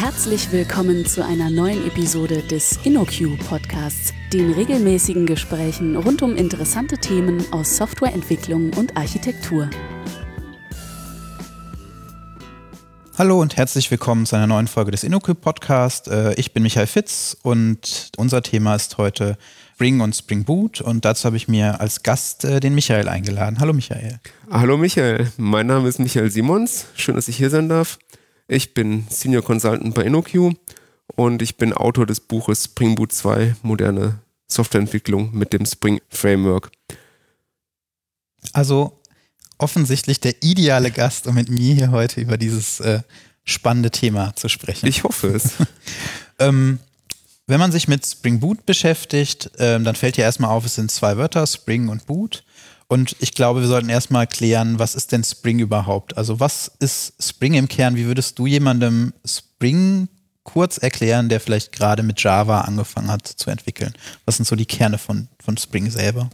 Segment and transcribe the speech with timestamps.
[0.00, 6.98] Herzlich willkommen zu einer neuen Episode des InnoQ Podcasts, den regelmäßigen Gesprächen rund um interessante
[6.98, 9.68] Themen aus Softwareentwicklung und Architektur.
[13.18, 16.06] Hallo und herzlich willkommen zu einer neuen Folge des InnoQ Podcasts.
[16.06, 19.36] Äh, ich bin Michael Fitz und unser Thema ist heute
[19.74, 23.58] Spring und Spring Boot und dazu habe ich mir als Gast äh, den Michael eingeladen.
[23.58, 24.20] Hallo Michael.
[24.48, 26.86] Hallo Michael, mein Name ist Michael Simons.
[26.94, 27.98] Schön, dass ich hier sein darf.
[28.50, 30.54] Ich bin Senior Consultant bei InnoQ
[31.16, 36.70] und ich bin Autor des Buches Spring Boot 2, moderne Softwareentwicklung mit dem Spring Framework.
[38.54, 39.02] Also
[39.58, 43.02] offensichtlich der ideale Gast, um mit mir hier heute über dieses äh,
[43.44, 44.86] spannende Thema zu sprechen.
[44.86, 45.52] Ich hoffe es.
[46.38, 46.78] ähm,
[47.46, 50.90] wenn man sich mit Spring Boot beschäftigt, ähm, dann fällt ja erstmal auf, es sind
[50.90, 52.44] zwei Wörter, Spring und Boot.
[52.88, 56.16] Und ich glaube, wir sollten erstmal klären, was ist denn Spring überhaupt?
[56.16, 57.96] Also was ist Spring im Kern?
[57.96, 60.08] Wie würdest du jemandem Spring
[60.42, 63.92] kurz erklären, der vielleicht gerade mit Java angefangen hat zu entwickeln?
[64.24, 66.30] Was sind so die Kerne von, von Spring selber?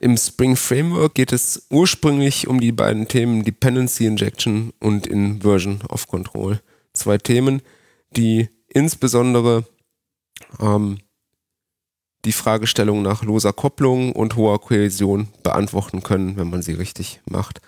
[0.00, 6.08] Im Spring Framework geht es ursprünglich um die beiden Themen Dependency Injection und Inversion of
[6.08, 6.60] Control.
[6.92, 7.62] Zwei Themen,
[8.10, 9.64] die insbesondere
[10.60, 10.98] ähm,
[12.26, 17.60] die Fragestellung nach loser Kopplung und hoher Kohäsion beantworten können, wenn man sie richtig macht.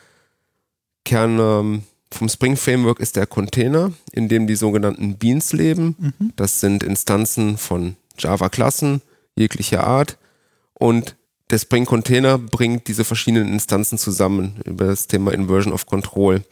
[1.05, 5.97] Kern ähm, vom Spring Framework ist der Container, in dem die sogenannten Beans leben.
[5.99, 6.33] Mhm.
[6.37, 9.03] Das sind Instanzen von Java-Klassen
[9.37, 10.19] jeglicher Art.
[10.75, 11.17] Und
[11.51, 16.43] der Spring Container bringt diese verschiedenen Instanzen zusammen über das Thema Inversion of Control.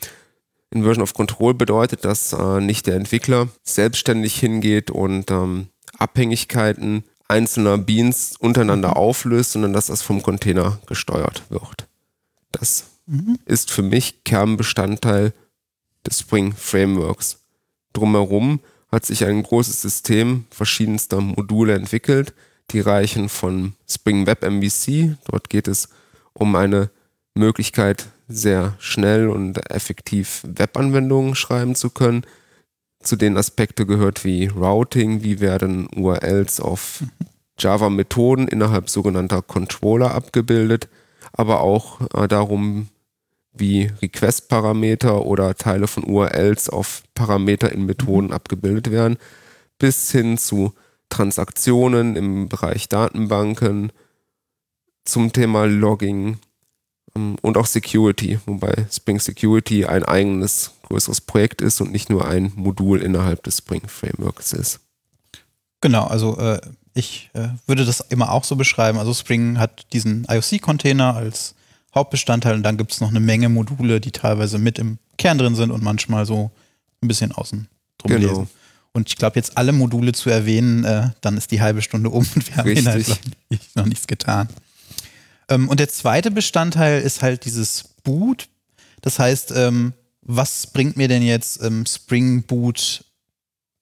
[0.71, 5.69] Inversion of Control bedeutet, dass äh, nicht der Entwickler selbstständig hingeht und ähm,
[5.99, 8.95] Abhängigkeiten einzelner Beans untereinander mhm.
[8.95, 11.87] auflöst, sondern dass das vom Container gesteuert wird.
[12.53, 13.39] Das mhm.
[13.45, 15.33] ist für mich Kernbestandteil
[16.07, 17.39] des Spring Frameworks.
[17.93, 18.61] Drumherum
[18.91, 22.35] hat sich ein großes System verschiedenster Module entwickelt,
[22.71, 25.89] die reichen von Spring Web MVC, dort geht es
[26.33, 26.91] um eine
[27.35, 32.25] Möglichkeit, sehr schnell und effektiv Webanwendungen schreiben zu können,
[33.07, 37.03] zu den Aspekten gehört wie Routing, wie werden URLs auf
[37.59, 40.89] Java-Methoden innerhalb sogenannter Controller abgebildet,
[41.33, 42.89] aber auch äh, darum,
[43.53, 48.33] wie Request-Parameter oder Teile von URLs auf Parameter in Methoden mhm.
[48.33, 49.17] abgebildet werden,
[49.79, 50.75] bis hin zu
[51.09, 53.93] Transaktionen im Bereich Datenbanken,
[55.05, 56.39] zum Thema Logging
[57.43, 62.53] und auch Security, wobei Spring Security ein eigenes größeres Projekt ist und nicht nur ein
[62.55, 64.81] Modul innerhalb des Spring Frameworks ist.
[65.81, 66.61] Genau, also äh,
[66.95, 68.99] ich äh, würde das immer auch so beschreiben.
[68.99, 71.55] Also Spring hat diesen IOC-Container als
[71.95, 75.55] Hauptbestandteil und dann gibt es noch eine Menge Module, die teilweise mit im Kern drin
[75.55, 76.51] sind und manchmal so
[77.03, 77.69] ein bisschen außen
[77.99, 78.29] drum genau.
[78.29, 78.51] lesen.
[78.93, 82.27] Und ich glaube, jetzt alle Module zu erwähnen, äh, dann ist die halbe Stunde um
[82.35, 83.19] und wir haben Richtig.
[83.75, 84.49] noch nichts getan.
[85.49, 88.49] Ähm, und der zweite Bestandteil ist halt dieses Boot.
[89.03, 89.93] Das heißt, ähm,
[90.23, 93.05] was bringt mir denn jetzt ähm, Spring Boot?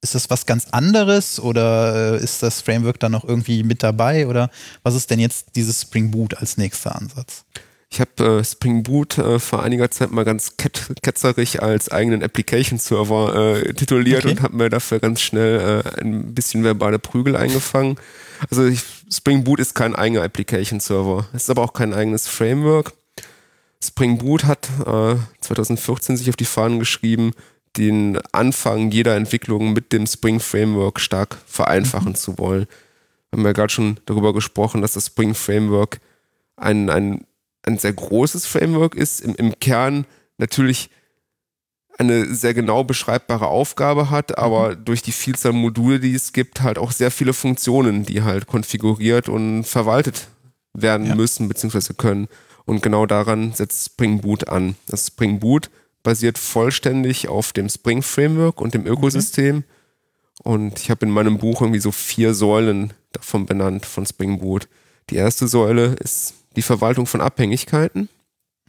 [0.03, 4.27] Ist das was ganz anderes oder äh, ist das Framework dann noch irgendwie mit dabei
[4.27, 4.51] oder
[4.83, 7.45] was ist denn jetzt dieses Spring Boot als nächster Ansatz?
[7.95, 12.25] Ich habe äh, Spring Boot äh, vor einiger Zeit mal ganz ket ketzerig als eigenen
[12.25, 14.33] Application Server äh, tituliert okay.
[14.33, 17.95] und habe mir dafür ganz schnell äh, ein bisschen verbale Prügel eingefangen.
[18.51, 18.83] Also ich,
[19.13, 21.29] Spring Boot ist kein eigener Application Server.
[21.33, 22.95] Es ist aber auch kein eigenes Framework.
[23.81, 27.31] Spring Boot hat äh, 2014 sich auf die Fahnen geschrieben,
[27.77, 32.17] den Anfang jeder Entwicklung mit dem Spring Framework stark vereinfachen mhm.
[32.17, 32.67] zu wollen.
[33.31, 36.01] Wir haben ja gerade schon darüber gesprochen, dass das Spring Framework
[36.57, 37.25] ein, ein,
[37.65, 40.07] ein sehr großes Framework ist, im, im Kern
[40.39, 40.91] natürlich
[41.99, 44.85] eine sehr genau beschreibbare Aufgabe hat, aber mhm.
[44.85, 49.29] durch die Vielzahl Module, die es gibt, halt auch sehr viele Funktionen, die halt konfiguriert
[49.29, 50.29] und verwaltet
[50.73, 51.15] werden ja.
[51.15, 51.95] müssen bzw.
[51.95, 52.29] können.
[52.67, 54.75] Und genau daran setzt Spring Boot an.
[54.87, 55.71] Das Spring Boot
[56.03, 59.57] basiert vollständig auf dem Spring Framework und dem Ökosystem.
[59.57, 59.65] Mhm.
[60.43, 64.69] Und ich habe in meinem Buch irgendwie so vier Säulen davon benannt von Spring Boot.
[65.11, 68.09] Die erste Säule ist die Verwaltung von Abhängigkeiten.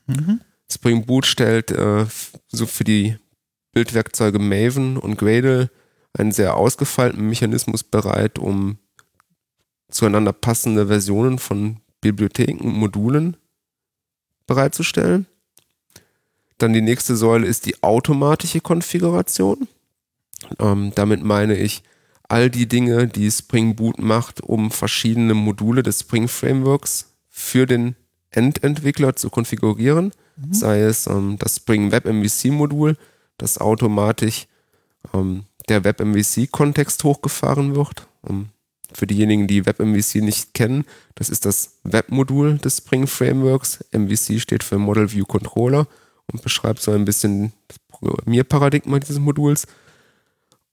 [0.08, 0.42] Mhm.
[0.72, 2.06] Spring Boot stellt äh,
[2.48, 3.18] so für die
[3.74, 5.70] Bildwerkzeuge Maven und Gradle
[6.14, 8.78] einen sehr ausgefeilten Mechanismus bereit, um
[9.90, 13.38] zueinander passende Versionen von Bibliotheken und Modulen
[14.48, 15.26] bereitzustellen.
[16.58, 19.68] Dann die nächste Säule ist die automatische Konfiguration.
[20.60, 21.84] Ähm, damit meine ich
[22.30, 27.98] all die Dinge, die Spring Boot macht, um verschiedene Module des Spring Frameworks für den
[28.32, 30.14] Endentwickler zu konfigurieren.
[30.38, 30.54] Mhm.
[30.54, 32.98] Sei es ähm, das Spring Web MVC Modul,
[33.38, 34.48] das automatisch
[35.14, 38.08] ähm, der WebMVC-Kontext hochgefahren wird.
[38.22, 38.50] Um,
[38.94, 40.86] für diejenigen, die WebMVC nicht kennen,
[41.16, 43.84] das ist das Webmodul des Spring Frameworks.
[43.92, 45.88] MVC steht für Model View Controller
[46.32, 49.68] und beschreibt so ein bisschen das Programmierparadigma dieses Moduls.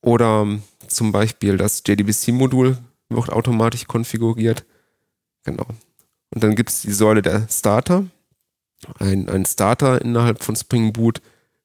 [0.01, 0.47] Oder
[0.87, 4.65] zum Beispiel das JDBC-Modul wird automatisch konfiguriert.
[5.43, 5.67] Genau.
[6.33, 8.07] Und dann gibt es die Säule der Starter.
[8.99, 11.21] Ein, ein Starter innerhalb von Spring Boot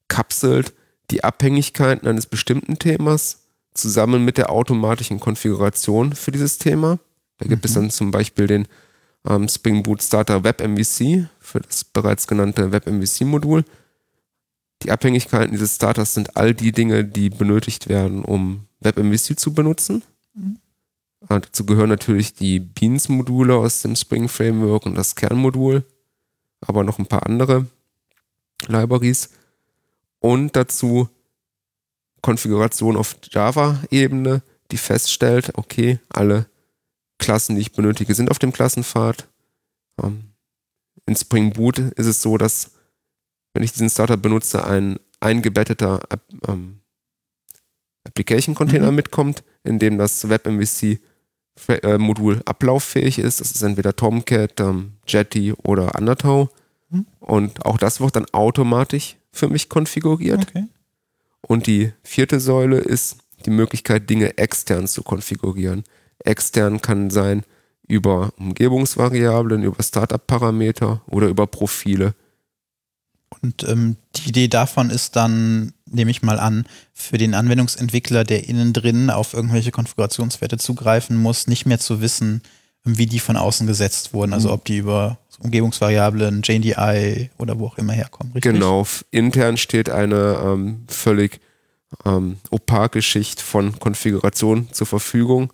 [0.07, 0.73] kapselt
[1.09, 6.99] die Abhängigkeiten eines bestimmten Themas zusammen mit der automatischen Konfiguration für dieses Thema.
[7.37, 7.67] Da gibt mhm.
[7.67, 8.67] es dann zum Beispiel den
[9.25, 13.63] ähm, Spring Boot Starter Web MVC für das bereits genannte Web MVC Modul.
[14.83, 19.53] Die Abhängigkeiten dieses Starters sind all die Dinge, die benötigt werden, um Web MVC zu
[19.53, 20.03] benutzen.
[20.33, 20.59] Mhm.
[21.21, 25.83] Dazu gehören natürlich die Beans-Module aus dem Spring Framework und das Kernmodul,
[26.61, 27.65] aber noch ein paar andere
[28.67, 29.29] Libraries.
[30.19, 31.09] Und dazu
[32.21, 34.41] Konfiguration auf Java-Ebene,
[34.71, 36.47] die feststellt, okay, alle
[37.19, 39.27] Klassen, die ich benötige, sind auf dem Klassenpfad.
[40.01, 40.31] Ähm,
[41.05, 42.71] in Spring Boot ist es so, dass,
[43.53, 46.01] wenn ich diesen Starter benutze, ein eingebetteter
[46.47, 46.81] ähm,
[48.03, 48.95] Application-Container mhm.
[48.95, 53.41] mitkommt, in dem das WebMVC-Modul ablauffähig ist.
[53.41, 56.49] Das ist entweder Tomcat, ähm, Jetty oder Undertow.
[56.89, 57.05] Mhm.
[57.19, 60.47] Und auch das wird dann automatisch für mich konfiguriert.
[60.49, 60.65] Okay.
[61.41, 65.83] Und die vierte Säule ist die Möglichkeit, Dinge extern zu konfigurieren.
[66.19, 67.43] Extern kann sein
[67.87, 72.15] über Umgebungsvariablen, über Startup-Parameter oder über Profile.
[73.41, 78.47] Und ähm, die Idee davon ist dann, nehme ich mal an, für den Anwendungsentwickler, der
[78.47, 82.41] innen drin auf irgendwelche Konfigurationswerte zugreifen muss, nicht mehr zu wissen,
[82.83, 84.33] wie die von außen gesetzt wurden.
[84.33, 84.53] Also mhm.
[84.53, 88.33] ob die über Umgebungsvariablen, JDI oder wo auch immer herkommen.
[88.33, 88.53] Richtig?
[88.53, 91.39] Genau, intern steht eine ähm, völlig
[92.05, 95.53] ähm, opake Schicht von Konfiguration zur Verfügung,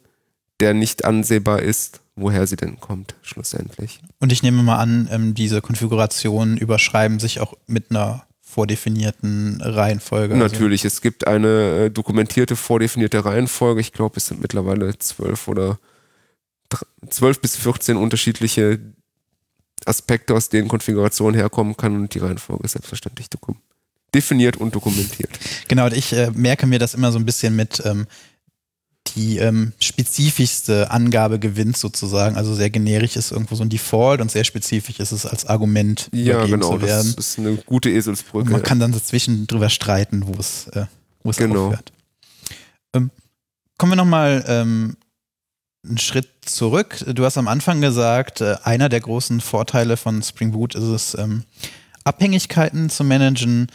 [0.59, 3.99] der nicht ansehbar ist, woher sie denn kommt, schlussendlich.
[4.19, 10.35] Und ich nehme mal an, ähm, diese Konfigurationen überschreiben sich auch mit einer vordefinierten Reihenfolge.
[10.35, 10.95] Also Natürlich, also.
[10.95, 13.81] es gibt eine äh, dokumentierte, vordefinierte Reihenfolge.
[13.81, 15.79] Ich glaube, es sind mittlerweile zwölf oder
[17.09, 18.79] zwölf bis 14 unterschiedliche
[19.85, 23.27] Aspekte, aus denen Konfiguration herkommen kann und die Reihenfolge ist selbstverständlich
[24.13, 25.31] definiert und dokumentiert.
[25.67, 28.05] Genau, ich äh, merke mir das immer so ein bisschen mit ähm,
[29.15, 32.35] die ähm, spezifischste Angabe gewinnt sozusagen.
[32.35, 36.09] Also sehr generisch ist irgendwo so ein Default und sehr spezifisch ist es als Argument
[36.13, 37.13] ja, genau, zu werden.
[37.15, 38.45] Das ist eine gute Eselsbrücke.
[38.45, 40.85] Und man kann dann dazwischen drüber streiten, wo es, äh,
[41.23, 41.67] wo es genau.
[41.67, 41.91] aufhört.
[42.93, 43.11] Ähm,
[43.77, 44.97] kommen wir nochmal ähm,
[45.85, 47.03] einen Schritt zurück.
[47.13, 51.17] Du hast am Anfang gesagt, äh, einer der großen Vorteile von Spring Boot ist es,
[51.17, 51.43] ähm,
[52.03, 53.67] Abhängigkeiten zu managen.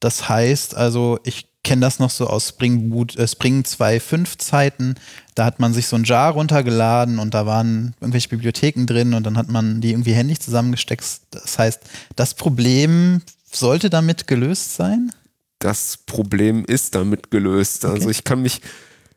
[0.00, 4.94] Das heißt also, ich kenne das noch so aus Spring Boot, äh, Spring 2.5 Zeiten.
[5.34, 9.26] Da hat man sich so ein Jar runtergeladen und da waren irgendwelche Bibliotheken drin und
[9.26, 11.04] dann hat man die irgendwie händisch zusammengesteckt.
[11.32, 11.80] Das heißt,
[12.14, 13.20] das Problem
[13.50, 15.10] sollte damit gelöst sein?
[15.58, 17.84] Das Problem ist damit gelöst.
[17.84, 18.02] Also okay.
[18.02, 18.60] Also ich kann mich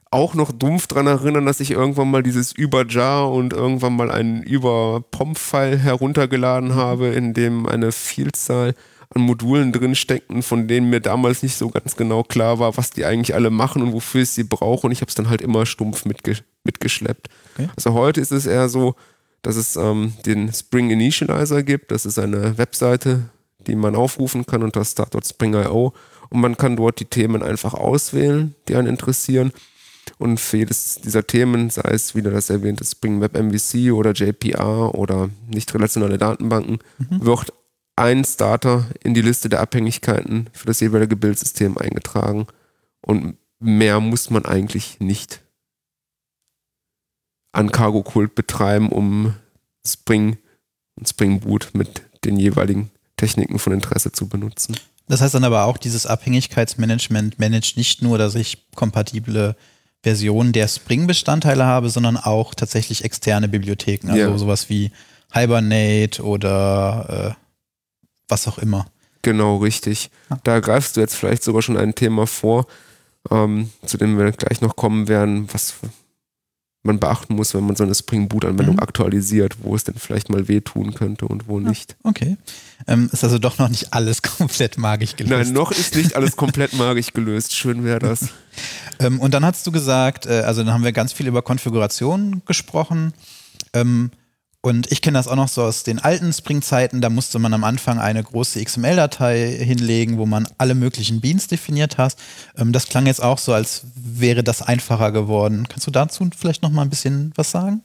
[0.10, 4.42] auch noch dumpf dran erinnern, dass ich irgendwann mal dieses Über-Jar und irgendwann mal einen
[4.42, 8.74] Über-POM-File heruntergeladen habe, in dem eine Vielzahl
[9.16, 12.92] an Modulen drin steckten, von denen mir damals nicht so ganz genau klar war, was
[12.92, 14.86] die eigentlich alle machen und wofür ich sie brauche.
[14.86, 17.30] Und ich habe es dann halt immer stumpf mitge mitgeschleppt.
[17.56, 17.70] Okay.
[17.76, 18.96] Also heute ist es eher so,
[19.42, 21.92] dass es ähm, den Spring Initializer gibt.
[21.92, 23.30] Das ist eine Webseite,
[23.66, 25.94] die man aufrufen kann unter start.spring.io
[26.30, 29.52] und man kann dort die Themen einfach auswählen, die einen interessieren.
[30.18, 34.96] Und für jedes dieser Themen, sei es wieder das erwähnte Spring Web MVC oder JPR
[34.96, 37.26] oder nicht relationale Datenbanken, mhm.
[37.26, 37.54] wird
[38.00, 42.48] ein Starter in die Liste der Abhängigkeiten für das jeweilige Bildsystem eingetragen.
[43.02, 45.42] Und mehr muss man eigentlich nicht
[47.52, 49.36] an Cargo Kult betreiben, um
[49.86, 50.38] Spring
[50.96, 54.78] und Spring Boot mit den jeweiligen Techniken von Interesse zu benutzen.
[55.08, 59.56] Das heißt dann aber auch, dieses Abhängigkeitsmanagement managt nicht nur, dass ich kompatible
[60.04, 64.38] Version der Spring-Bestandteile habe, sondern auch tatsächlich externe Bibliotheken, also ja.
[64.38, 64.92] sowas wie
[65.34, 67.49] Hibernate oder äh,
[68.30, 68.86] was auch immer.
[69.22, 70.10] Genau, richtig.
[70.44, 72.68] Da greifst du jetzt vielleicht sogar schon ein Thema vor,
[73.30, 75.76] ähm, zu dem wir gleich noch kommen werden, was
[76.84, 78.82] man beachten muss, wenn man so eine Spring Boot-Anwendung mhm.
[78.82, 81.98] aktualisiert, wo es denn vielleicht mal wehtun könnte und wo nicht.
[82.04, 82.38] Okay.
[82.88, 85.48] Ähm, ist also doch noch nicht alles komplett magisch gelöst.
[85.48, 87.54] Nein, noch ist nicht alles komplett magisch gelöst.
[87.54, 88.30] Schön wäre das.
[89.00, 92.42] ähm, und dann hast du gesagt, äh, also dann haben wir ganz viel über Konfiguration
[92.46, 93.14] gesprochen.
[93.74, 94.12] Ähm,
[94.62, 97.00] Und ich kenne das auch noch so aus den alten Spring-Zeiten.
[97.00, 101.98] Da musste man am Anfang eine große XML-Datei hinlegen, wo man alle möglichen Beans definiert
[101.98, 102.18] hat.
[102.58, 105.68] Ähm, das klang jetzt auch so, als wäre das einfacher geworden.
[105.70, 107.84] Kannst du dazu vielleicht noch mal ein bisschen was sagen?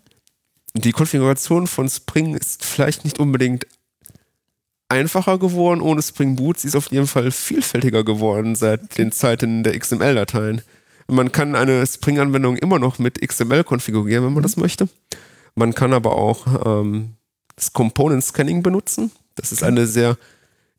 [0.76, 3.66] Die Konfiguration von Spring ist vielleicht nicht unbedingt
[4.88, 6.58] einfacher geworden ohne Spring Boot.
[6.58, 10.62] Sie ist auf jeden Fall vielfältiger geworden seit den Zeiten der XML-Dateien.
[11.06, 14.88] Man kann eine Spring-Anwendung immer noch mit XML konfigurieren, wenn man das möchte.
[15.54, 17.14] Man kann aber auch ähm,
[17.56, 19.12] das Component Scanning benutzen.
[19.36, 20.16] Das ist eine sehr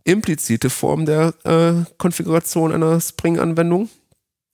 [0.04, 3.90] implizite Form der äh, Konfiguration einer Spring-Anwendung.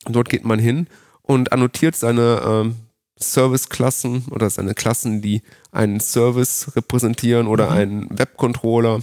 [0.06, 0.88] Dort geht man hin
[1.22, 2.76] und annotiert seine ähm,
[3.20, 7.78] Service-Klassen oder seine Klassen, die einen Service repräsentieren oder mhm.
[7.78, 9.02] einen Webcontroller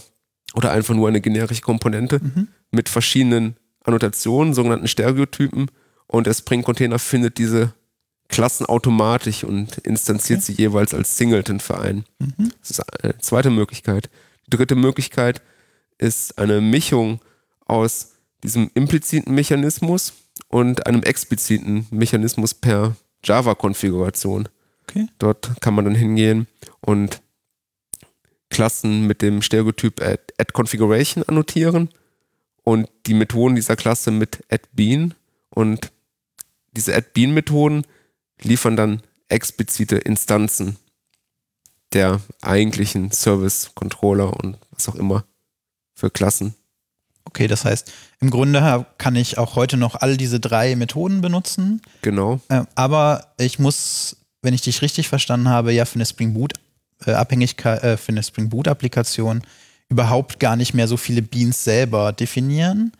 [0.54, 2.48] oder einfach nur eine generische Komponente mhm.
[2.70, 5.70] mit verschiedenen Annotationen, sogenannten Stereotypen.
[6.06, 7.74] Und der Spring-Container findet diese
[8.28, 10.52] Klassen automatisch und instanziert okay.
[10.52, 12.04] sie jeweils als Singleton für einen.
[12.18, 12.52] Mhm.
[12.60, 14.10] Das ist eine zweite Möglichkeit.
[14.46, 15.42] Die dritte Möglichkeit
[15.96, 17.20] ist eine Mischung
[17.66, 20.12] aus diesem impliziten Mechanismus
[20.48, 24.48] und einem expliziten Mechanismus per Java-Konfiguration.
[24.82, 25.08] Okay.
[25.18, 26.46] Dort kann man dann hingehen
[26.80, 27.20] und
[28.50, 31.90] Klassen mit dem Stereotyp add, add configuration annotieren
[32.62, 35.14] und die Methoden dieser Klasse mit add-bean
[35.50, 35.90] und
[36.72, 37.84] diese add-bean-Methoden
[38.42, 40.76] liefern dann explizite Instanzen
[41.92, 45.24] der eigentlichen Service-Controller und was auch immer
[45.94, 46.54] für Klassen.
[47.24, 51.82] Okay, das heißt, im Grunde kann ich auch heute noch all diese drei Methoden benutzen.
[52.02, 52.40] Genau.
[52.48, 56.54] Äh, aber ich muss, wenn ich dich richtig verstanden habe, ja für eine Spring Boot
[57.04, 59.42] äh, Abhängigkeit, äh, für eine Spring Boot Applikation
[59.90, 62.92] überhaupt gar nicht mehr so viele Beans selber definieren,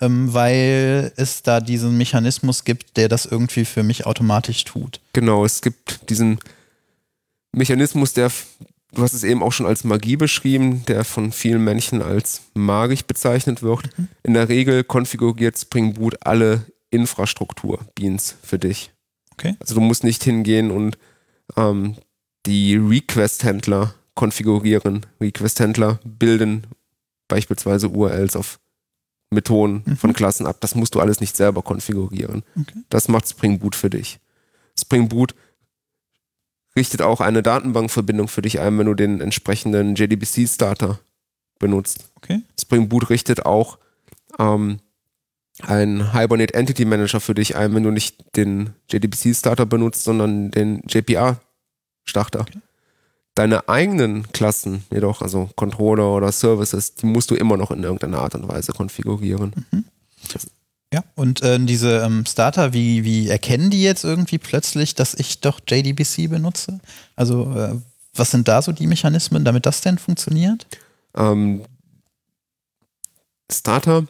[0.00, 5.00] ähm, weil es da diesen Mechanismus gibt, der das irgendwie für mich automatisch tut.
[5.12, 6.38] Genau, es gibt diesen
[7.52, 8.30] Mechanismus, der,
[8.92, 13.02] du hast es eben auch schon als Magie beschrieben, der von vielen Menschen als magisch
[13.02, 13.96] bezeichnet wird.
[13.98, 14.08] Mhm.
[14.22, 18.90] In der Regel konfiguriert Spring Boot alle Infrastruktur-Beans für dich.
[19.32, 19.56] Okay.
[19.60, 20.98] Also du musst nicht hingehen und
[21.56, 21.96] ähm,
[22.46, 25.06] die Request-Händler konfigurieren.
[25.20, 26.66] Request-Händler bilden
[27.28, 28.58] beispielsweise URLs auf
[29.30, 29.96] Methoden mhm.
[29.96, 30.56] von Klassen ab.
[30.60, 32.42] Das musst du alles nicht selber konfigurieren.
[32.60, 32.82] Okay.
[32.88, 34.18] Das macht Spring Boot für dich.
[34.78, 35.34] Spring Boot
[36.76, 41.00] richtet auch eine Datenbankverbindung für dich ein, wenn du den entsprechenden JDBC-Starter
[41.58, 42.10] benutzt.
[42.16, 42.42] Okay.
[42.58, 43.78] Spring Boot richtet auch
[44.38, 44.80] ähm,
[45.62, 50.82] einen Hibernate Entity Manager für dich ein, wenn du nicht den JDBC-Starter benutzt, sondern den
[50.88, 52.40] JPA-Starter.
[52.40, 52.60] Okay.
[53.34, 58.18] Deine eigenen Klassen jedoch, also Controller oder Services, die musst du immer noch in irgendeiner
[58.20, 59.66] Art und Weise konfigurieren.
[59.70, 59.84] Mhm.
[60.92, 65.40] Ja, und äh, diese ähm, Starter, wie, wie erkennen die jetzt irgendwie plötzlich, dass ich
[65.40, 66.80] doch JDBC benutze?
[67.14, 67.76] Also, äh,
[68.14, 70.66] was sind da so die Mechanismen, damit das denn funktioniert?
[71.14, 71.62] Ähm,
[73.50, 74.06] Starter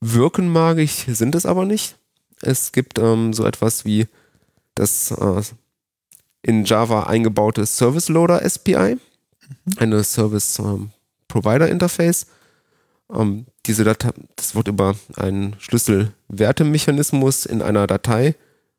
[0.00, 1.96] wirken magisch, sind es aber nicht.
[2.42, 4.08] Es gibt ähm, so etwas wie
[4.74, 5.42] das äh,
[6.42, 8.98] in Java eingebaute Service Loader SPI, mhm.
[9.76, 10.90] eine Service ähm,
[11.26, 12.26] Provider Interface.
[13.12, 18.34] Ähm, diese Datei, das wird über einen Schlüsselwertemechanismus in einer Datei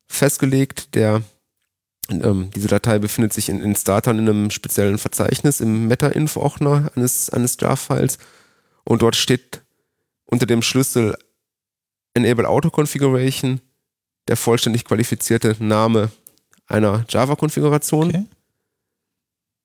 [0.08, 1.22] festgelegt, der
[2.10, 7.30] ähm, diese Datei befindet sich in, in Startern in einem speziellen Verzeichnis im Meta-Info-Ordner eines,
[7.30, 8.18] eines Jar-Files
[8.84, 9.62] und dort steht
[10.25, 11.16] unter dem Schlüssel
[12.13, 13.62] Enable Auto Configuration
[14.28, 16.12] der vollständig qualifizierte Name
[16.70, 18.10] einer Java-Konfiguration.
[18.10, 18.26] Okay.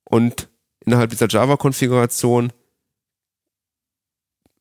[0.05, 0.49] Und
[0.85, 2.51] innerhalb dieser Java-Konfiguration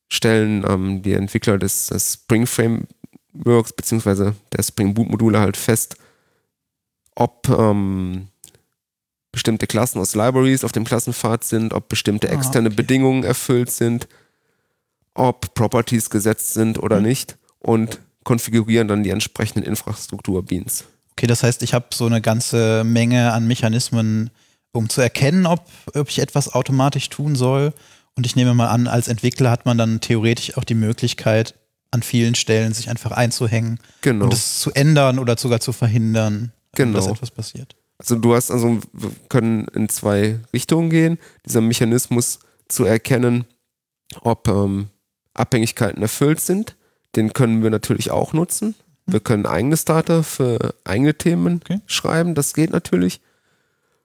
[0.09, 4.33] stellen ähm, die Entwickler des, des, Spring Frameworks bzw.
[4.53, 5.97] der Spring Boot Module halt fest,
[7.15, 8.29] ob ähm,
[9.33, 12.77] bestimmte Klassen aus Libraries auf dem Klassenpfad sind, ob bestimmte ah, externe okay.
[12.77, 14.07] Bedingungen erfüllt sind,
[15.15, 17.07] ob Properties gesetzt sind oder mhm.
[17.07, 20.85] nicht und konfigurieren dann die entsprechenden Infrastruktur-Beans.
[21.17, 24.31] Okay, das heißt, ich habe so eine ganze Menge an Mechanismen,
[24.73, 27.73] um zu erkennen, ob, ob ich etwas automatisch tun soll.
[28.17, 31.55] Und ich nehme mal an, als Entwickler hat man dann theoretisch auch die Möglichkeit,
[31.91, 34.25] an vielen Stellen sich einfach einzuhängen genau.
[34.25, 36.97] und es zu ändern oder sogar zu verhindern, genau.
[36.97, 37.77] dass etwas passiert.
[37.99, 41.19] Also du hast also, wir können in zwei Richtungen gehen.
[41.47, 43.45] Dieser Mechanismus zu erkennen,
[44.23, 44.89] ob ähm,
[45.35, 46.77] Abhängigkeiten erfüllt sind,
[47.15, 48.75] den können wir natürlich auch nutzen.
[49.07, 51.81] Wir können eigene Starter für eigene Themen okay.
[51.87, 53.21] schreiben, das geht natürlich.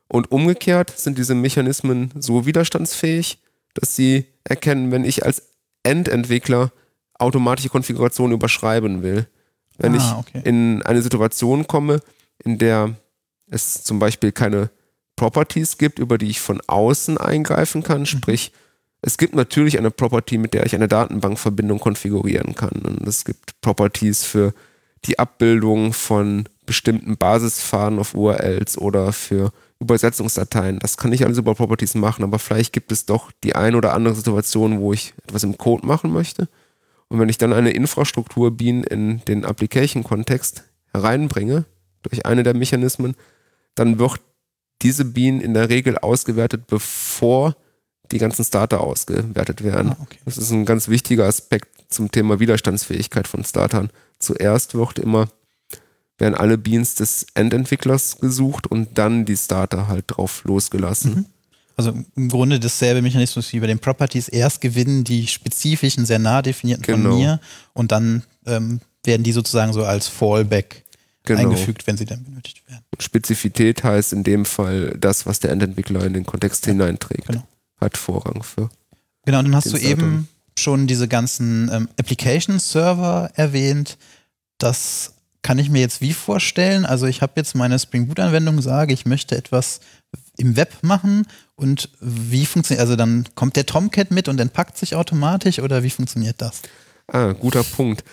[0.07, 3.39] Und umgekehrt sind diese Mechanismen so widerstandsfähig,
[3.75, 5.43] dass sie erkennen, wenn ich als
[5.83, 6.71] Endentwickler
[7.13, 9.27] automatische Konfiguration überschreiben will.
[9.77, 10.41] Wenn ah, ich okay.
[10.43, 12.01] in eine Situation komme,
[12.43, 12.95] in der
[13.49, 14.69] es zum Beispiel keine
[15.15, 18.05] Properties gibt, über die ich von außen eingreifen kann.
[18.05, 18.51] Sprich,
[19.01, 22.81] es gibt natürlich eine Property, mit der ich eine Datenbankverbindung konfigurieren kann.
[22.83, 24.53] Und es gibt Properties für
[25.05, 30.79] die Abbildung von bestimmten Basisfaden auf URLs oder für Übersetzungsdateien.
[30.79, 33.93] Das kann ich alles über Properties machen, aber vielleicht gibt es doch die ein oder
[33.93, 36.49] andere Situation, wo ich etwas im Code machen möchte.
[37.07, 40.63] Und wenn ich dann eine Infrastruktur Bean in den Application-Kontext
[40.93, 41.65] hereinbringe,
[42.03, 43.15] durch eine der Mechanismen,
[43.75, 44.21] dann wird
[44.81, 47.55] diese Bean in der Regel ausgewertet, bevor
[48.11, 49.91] die ganzen Starter ausgewertet werden.
[49.91, 50.17] Ah, okay.
[50.25, 53.89] Das ist ein ganz wichtiger Aspekt zum Thema Widerstandsfähigkeit von Startern.
[54.19, 55.29] Zuerst wird immer,
[56.17, 61.15] werden alle Beans des Endentwicklers gesucht und dann die Starter halt drauf losgelassen.
[61.15, 61.25] Mhm.
[61.77, 64.27] Also im Grunde dasselbe Mechanismus wie bei den Properties.
[64.27, 67.11] Erst gewinnen die spezifischen, sehr nah definierten genau.
[67.11, 67.39] von mir
[67.73, 70.83] und dann ähm, werden die sozusagen so als Fallback
[71.23, 71.39] genau.
[71.39, 72.83] eingefügt, wenn sie dann benötigt werden.
[72.99, 77.27] Spezifität heißt in dem Fall das, was der Endentwickler in den Kontext ja, hineinträgt.
[77.27, 77.47] Genau.
[77.79, 78.69] Hat Vorrang für.
[79.25, 80.27] Genau, dann hast du eben
[80.59, 83.97] schon diese ganzen ähm, Application-Server erwähnt.
[84.57, 86.85] Das kann ich mir jetzt wie vorstellen?
[86.85, 89.79] Also ich habe jetzt meine Spring Boot-Anwendung, sage, ich möchte etwas
[90.37, 94.95] im Web machen und wie funktioniert, also dann kommt der Tomcat mit und entpackt sich
[94.95, 96.61] automatisch oder wie funktioniert das?
[97.07, 98.03] Ah, guter Punkt.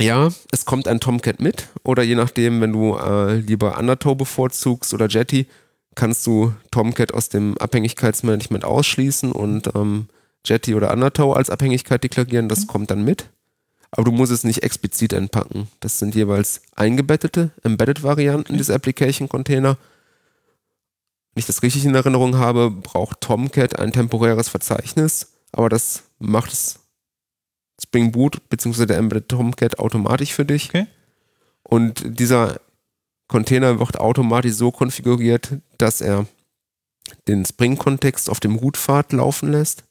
[0.00, 4.94] Ja, es kommt ein Tomcat mit oder je nachdem, wenn du äh, lieber Undertow bevorzugst
[4.94, 5.46] oder Jetty,
[5.94, 10.08] kannst du Tomcat aus dem Abhängigkeitsmanagement ausschließen und ähm,
[10.44, 12.48] Jetty oder Undertow als Abhängigkeit deklarieren.
[12.48, 12.66] Das mhm.
[12.66, 13.28] kommt dann mit.
[13.90, 15.68] Aber du musst es nicht explizit entpacken.
[15.80, 18.58] Das sind jeweils eingebettete, Embedded-Varianten okay.
[18.58, 19.76] des Application-Container.
[21.34, 26.52] Wenn ich das richtig in Erinnerung habe, braucht Tomcat ein temporäres Verzeichnis, aber das macht
[26.52, 26.80] es
[27.82, 28.86] Spring Boot bzw.
[28.86, 30.70] der Embedded Tomcat automatisch für dich.
[30.70, 30.86] Okay.
[31.62, 32.60] Und dieser
[33.28, 36.26] Container wird automatisch so konfiguriert, dass er
[37.28, 39.84] den Spring-Kontext auf dem Root-Pfad laufen lässt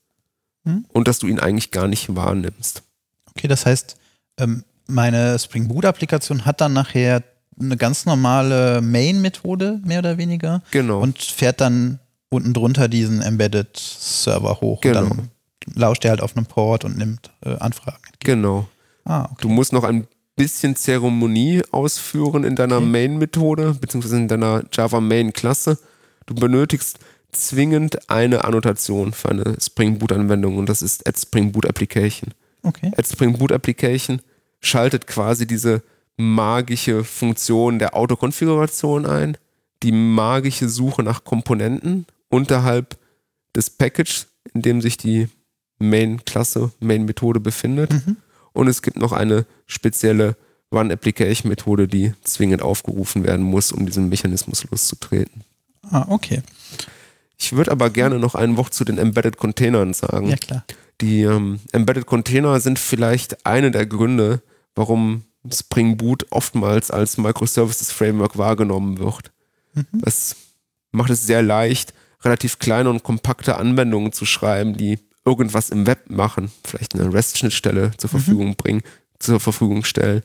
[0.64, 0.86] hm?
[0.90, 2.84] und dass du ihn eigentlich gar nicht wahrnimmst.
[3.30, 3.96] Okay, das heißt,
[4.40, 7.24] ähm, meine Spring Boot-Applikation hat dann nachher
[7.60, 10.62] eine ganz normale Main-Methode, mehr oder weniger.
[10.72, 11.00] Genau.
[11.00, 14.82] Und fährt dann unten drunter diesen Embedded-Server hoch.
[14.82, 15.02] Genau.
[15.02, 15.30] Und dann
[15.76, 18.02] lauscht er halt auf einem Port und nimmt äh, Anfragen.
[18.20, 18.68] Genau.
[19.06, 19.42] Ah, okay.
[19.42, 22.86] Du musst noch ein bisschen Zeremonie ausführen in deiner okay.
[22.86, 25.78] Main-Methode, beziehungsweise in deiner Java Main-Klasse.
[26.26, 27.00] Du benötigst
[27.32, 32.34] zwingend eine Annotation für eine Spring Boot-Anwendung und das ist Add Spring Boot Application.
[32.64, 32.92] Okay.
[32.96, 34.22] Add Spring Boot Application
[34.60, 35.82] schaltet quasi diese
[36.18, 39.38] magische Funktion der Autokonfiguration ein,
[39.84, 42.98] die magische Suche nach Komponenten unterhalb
[43.56, 45.28] des Package, in dem sich die
[45.80, 47.92] Main-Klasse, Main-Methode befindet.
[47.92, 48.18] Mhm.
[48.54, 50.36] Und es gibt noch eine spezielle
[50.72, 55.44] One-Application-Methode, die zwingend aufgerufen werden muss, um diesen Mechanismus loszutreten.
[55.90, 56.42] Ah, okay.
[57.42, 60.28] Ich würde aber gerne noch ein Wort zu den Embedded Containern sagen.
[60.28, 60.64] Ja, klar.
[61.02, 64.44] Die ähm, Embedded Container sind vielleicht eine der Gründe,
[64.76, 69.32] warum Spring Boot oftmals als Microservices Framework wahrgenommen wird.
[69.74, 69.86] Mhm.
[69.94, 70.36] Das
[70.92, 76.12] macht es sehr leicht, relativ kleine und kompakte Anwendungen zu schreiben, die irgendwas im Web
[76.12, 78.12] machen, vielleicht eine REST-Schnittstelle zur mhm.
[78.12, 78.56] Verfügung mhm.
[78.56, 78.82] bringen,
[79.18, 80.22] zur Verfügung stellen.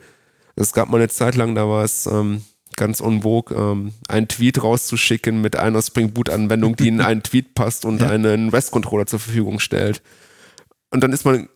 [0.54, 2.42] Es gab mal eine Zeit lang, da war es ähm,
[2.76, 7.54] ganz en vogue, ähm, einen Tweet rauszuschicken mit einer Spring Boot-Anwendung, die in einen Tweet
[7.54, 8.10] passt und ja.
[8.10, 10.02] einen REST-Controller zur Verfügung stellt.
[10.90, 11.48] Und dann ist man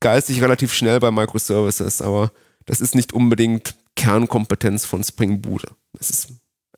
[0.00, 2.32] geistig relativ schnell bei Microservices, aber
[2.66, 5.64] das ist nicht unbedingt Kernkompetenz von Spring Boot.
[5.98, 6.28] Es ist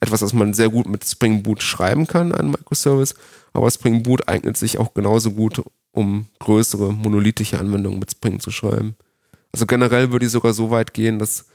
[0.01, 3.14] etwas, was man sehr gut mit Spring Boot schreiben kann, ein Microservice,
[3.53, 8.51] aber Spring Boot eignet sich auch genauso gut, um größere monolithische Anwendungen mit Spring zu
[8.51, 8.96] schreiben.
[9.53, 11.46] Also generell würde ich sogar so weit gehen, dass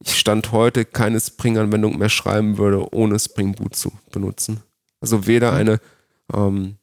[0.00, 4.62] ich Stand heute keine Spring-Anwendung mehr schreiben würde, ohne Spring Boot zu benutzen.
[5.00, 5.80] Also weder eine
[6.32, 6.76] ähm,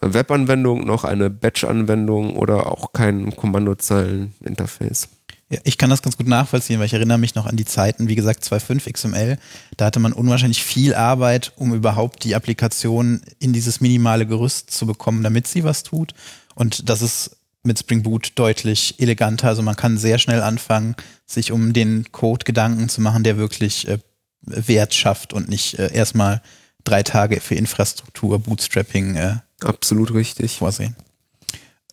[0.00, 5.08] Web-Anwendung noch eine Batch-Anwendung oder auch kein Kommandozeilen-Interface.
[5.50, 8.08] Ja, ich kann das ganz gut nachvollziehen, weil ich erinnere mich noch an die Zeiten,
[8.08, 9.38] wie gesagt, 2.5 XML.
[9.76, 14.86] Da hatte man unwahrscheinlich viel Arbeit, um überhaupt die Applikation in dieses minimale Gerüst zu
[14.86, 16.14] bekommen, damit sie was tut.
[16.54, 19.48] Und das ist mit Spring Boot deutlich eleganter.
[19.48, 20.96] Also man kann sehr schnell anfangen,
[21.26, 23.98] sich um den Code Gedanken zu machen, der wirklich äh,
[24.42, 26.42] Wert schafft und nicht äh, erstmal
[26.84, 30.58] drei Tage für Infrastruktur, Bootstrapping äh, Absolut richtig.
[30.58, 30.96] vorsehen.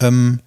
[0.01, 0.39] Ähm,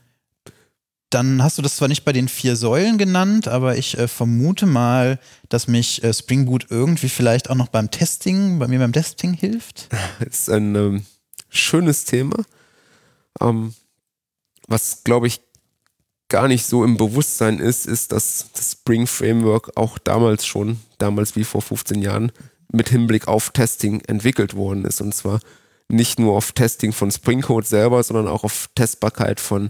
[1.10, 4.66] dann hast du das zwar nicht bei den vier Säulen genannt, aber ich äh, vermute
[4.66, 8.92] mal, dass mich äh, Spring Boot irgendwie vielleicht auch noch beim Testing, bei mir beim
[8.92, 9.88] Testing hilft.
[10.20, 11.06] Das ist ein ähm,
[11.50, 12.36] schönes Thema,
[13.40, 13.74] ähm,
[14.68, 15.40] was glaube ich
[16.28, 21.36] gar nicht so im Bewusstsein ist, ist, dass das Spring Framework auch damals schon, damals
[21.36, 22.32] wie vor 15 Jahren,
[22.72, 25.02] mit Hinblick auf Testing entwickelt worden ist.
[25.02, 25.40] Und zwar
[25.88, 29.68] nicht nur auf Testing von Spring Code selber, sondern auch auf Testbarkeit von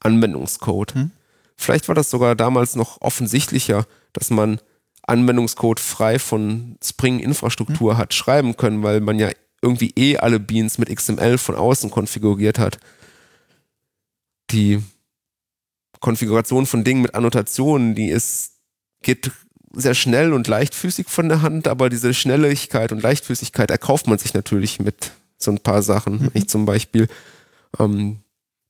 [0.00, 0.94] Anwendungscode.
[0.94, 1.10] Hm.
[1.56, 4.60] Vielleicht war das sogar damals noch offensichtlicher, dass man
[5.06, 7.98] Anwendungscode frei von Spring-Infrastruktur hm.
[7.98, 9.30] hat schreiben können, weil man ja
[9.62, 12.78] irgendwie eh alle Beans mit XML von außen konfiguriert hat.
[14.50, 14.82] Die
[16.00, 18.54] Konfiguration von Dingen mit Annotationen, die ist,
[19.02, 19.30] geht
[19.72, 24.34] sehr schnell und leichtfüßig von der Hand, aber diese Schnelligkeit und Leichtfüßigkeit erkauft man sich
[24.34, 26.22] natürlich mit so ein paar Sachen.
[26.22, 26.30] Mhm.
[26.34, 27.08] Ich zum Beispiel
[27.78, 28.18] ähm,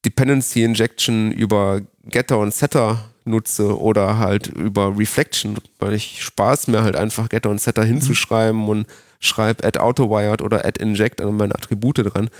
[0.04, 6.82] Dependency Injection über Getter und Setter nutze oder halt über Reflection, weil ich Spaß mir
[6.82, 8.68] halt einfach Getter und Setter hinzuschreiben mhm.
[8.68, 8.86] und
[9.20, 12.30] schreibe add autowired oder add inject an meine Attribute dran,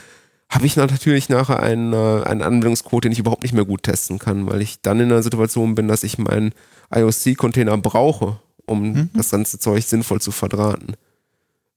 [0.49, 4.19] habe ich natürlich nachher einen, äh, einen Anwendungscode, den ich überhaupt nicht mehr gut testen
[4.19, 6.53] kann, weil ich dann in einer Situation bin, dass ich meinen
[6.95, 9.11] IOC-Container brauche, um mhm.
[9.13, 10.97] das ganze Zeug sinnvoll zu verdrahten.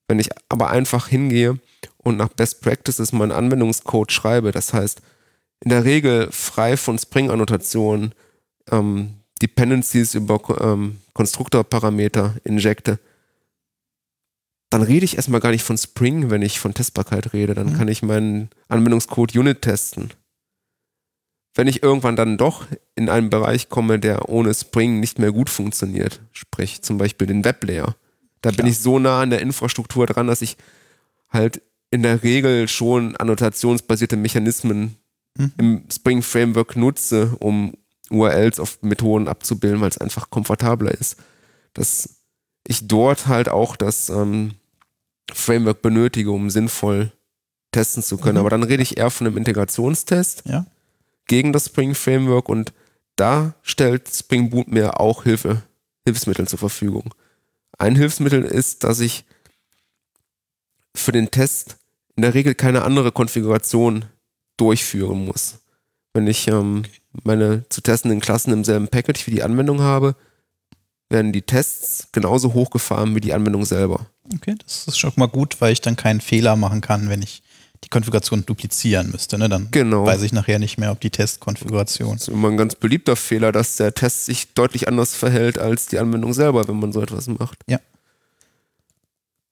[0.08, 1.60] Wenn ich aber einfach hingehe
[1.98, 5.02] und nach Best Practices meinen Anwendungscode schreibe, das heißt,
[5.64, 8.14] in der Regel frei von Spring-Annotationen,
[8.72, 13.00] ähm, Dependencies über ähm, Konstruktorparameter injekte,
[14.72, 17.54] dann rede ich erstmal gar nicht von Spring, wenn ich von Testbarkeit rede.
[17.54, 17.78] Dann mhm.
[17.78, 20.12] kann ich meinen Anwendungscode Unit testen.
[21.54, 25.50] Wenn ich irgendwann dann doch in einen Bereich komme, der ohne Spring nicht mehr gut
[25.50, 27.96] funktioniert, sprich zum Beispiel den Weblayer,
[28.42, 30.56] da bin ich so nah an der Infrastruktur dran, dass ich
[31.30, 34.96] halt in der Regel schon annotationsbasierte Mechanismen
[35.38, 35.52] mhm.
[35.58, 37.74] im Spring Framework nutze, um
[38.10, 41.18] URLs auf Methoden abzubilden, weil es einfach komfortabler ist.
[41.74, 42.22] Dass
[42.66, 44.54] ich dort halt auch das ähm,
[45.32, 47.12] Framework benötige, um sinnvoll
[47.72, 48.36] testen zu können.
[48.36, 48.40] Mhm.
[48.40, 50.66] Aber dann rede ich eher von einem Integrationstest ja.
[51.28, 52.74] gegen das Spring Framework und
[53.16, 55.64] da stellt Spring Boot mir auch Hilfe,
[56.06, 57.14] Hilfsmittel zur Verfügung.
[57.78, 59.26] Ein Hilfsmittel ist, dass ich
[60.96, 61.78] für den Test
[62.16, 64.06] in der Regel keine andere Konfiguration
[64.58, 65.60] durchführen muss.
[66.14, 66.84] Wenn ich ähm,
[67.24, 70.16] meine zu testenden Klassen im selben Package wie die Anwendung habe,
[71.10, 74.08] werden die Tests genauso hochgefahren wie die Anwendung selber.
[74.34, 77.44] Okay, das ist schon mal gut, weil ich dann keinen Fehler machen kann, wenn ich
[77.84, 79.38] die Konfiguration duplizieren müsste.
[79.38, 79.50] Ne?
[79.50, 80.06] Dann genau.
[80.06, 82.14] weiß ich nachher nicht mehr, ob die Testkonfiguration.
[82.14, 85.88] Das ist immer ein ganz beliebter Fehler, dass der Test sich deutlich anders verhält als
[85.88, 87.60] die Anwendung selber, wenn man so etwas macht.
[87.68, 87.80] Ja.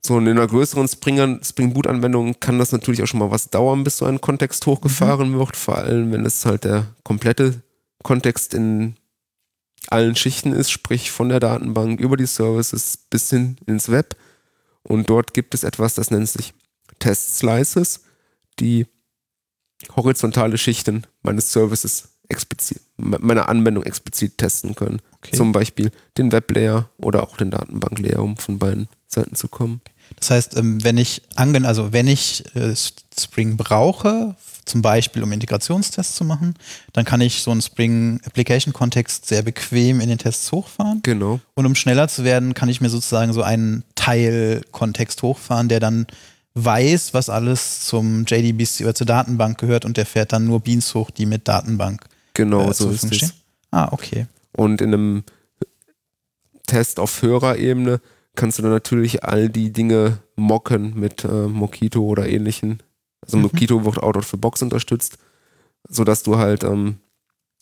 [0.06, 3.50] So, und in einer größeren Spring, Spring Boot-Anwendung kann das natürlich auch schon mal was
[3.50, 5.40] dauern, bis so ein Kontext hochgefahren mhm.
[5.40, 7.62] wird, vor allem wenn es halt der komplette
[8.02, 8.96] Kontext in
[9.88, 14.16] allen Schichten ist, sprich von der Datenbank über die Services bis hin ins Web.
[14.84, 16.54] Und dort gibt es etwas, das nennt sich
[17.00, 18.02] Test Slices,
[18.60, 18.88] die
[19.96, 25.02] horizontale Schichten meines Services explizit, meiner Anwendung explizit testen können.
[25.18, 25.36] Okay.
[25.36, 29.82] Zum Beispiel den Weblayer oder auch den Datenbanklayer, um von beiden Seiten zu kommen.
[30.18, 32.74] Das heißt, ähm, wenn ich angen also wenn ich äh,
[33.18, 36.54] Spring brauche, zum Beispiel um Integrationstests zu machen,
[36.94, 41.02] dann kann ich so einen Spring Application Kontext sehr bequem in den Tests hochfahren.
[41.04, 41.40] Genau.
[41.56, 46.06] Und um schneller zu werden, kann ich mir sozusagen so einen Teil-Kontext hochfahren, der dann
[46.54, 50.94] weiß, was alles zum JDBC oder zur Datenbank gehört und der fährt dann nur Beans
[50.94, 53.34] hoch, die mit Datenbank genau äh, so ist es.
[53.72, 54.28] Ah, okay.
[54.54, 55.24] Und in einem
[56.66, 58.02] Test auf höherer Ebene
[58.40, 62.82] kannst du dann natürlich all die Dinge mocken mit äh, Mockito oder ähnlichen.
[63.22, 63.44] Also mhm.
[63.44, 65.18] Mockito wird out of the box unterstützt,
[65.90, 67.00] sodass du halt ähm,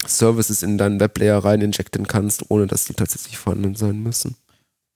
[0.05, 4.35] Services in deinen Weblayer rein injecten kannst, ohne dass die tatsächlich vorhanden sein müssen.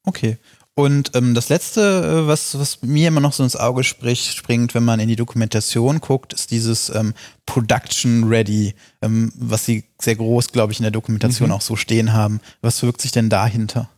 [0.04, 0.38] Okay.
[0.76, 4.76] Und ähm, das letzte, äh, was, was mir immer noch so ins Auge spricht, springt,
[4.76, 7.16] wenn man in die Dokumentation guckt, ist dieses ähm,
[7.48, 11.56] Production Ready, ähm, was sie sehr groß, glaube ich, in der Dokumentation mhm.
[11.56, 12.40] auch so stehen haben.
[12.62, 13.90] Was wirkt sich denn dahinter?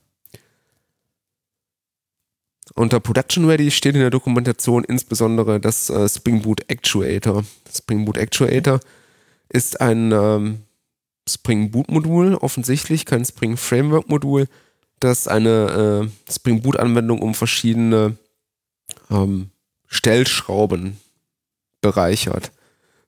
[2.75, 7.43] Unter Production Ready steht in der Dokumentation insbesondere das äh, Spring Boot Actuator.
[7.71, 8.79] Spring Boot Actuator
[9.49, 10.63] ist ein ähm,
[11.27, 14.47] Spring Boot Modul, offensichtlich kein Spring Framework Modul,
[14.99, 18.17] das eine äh, Spring Boot Anwendung um verschiedene
[19.11, 19.49] ähm,
[19.87, 20.97] Stellschrauben
[21.81, 22.51] bereichert.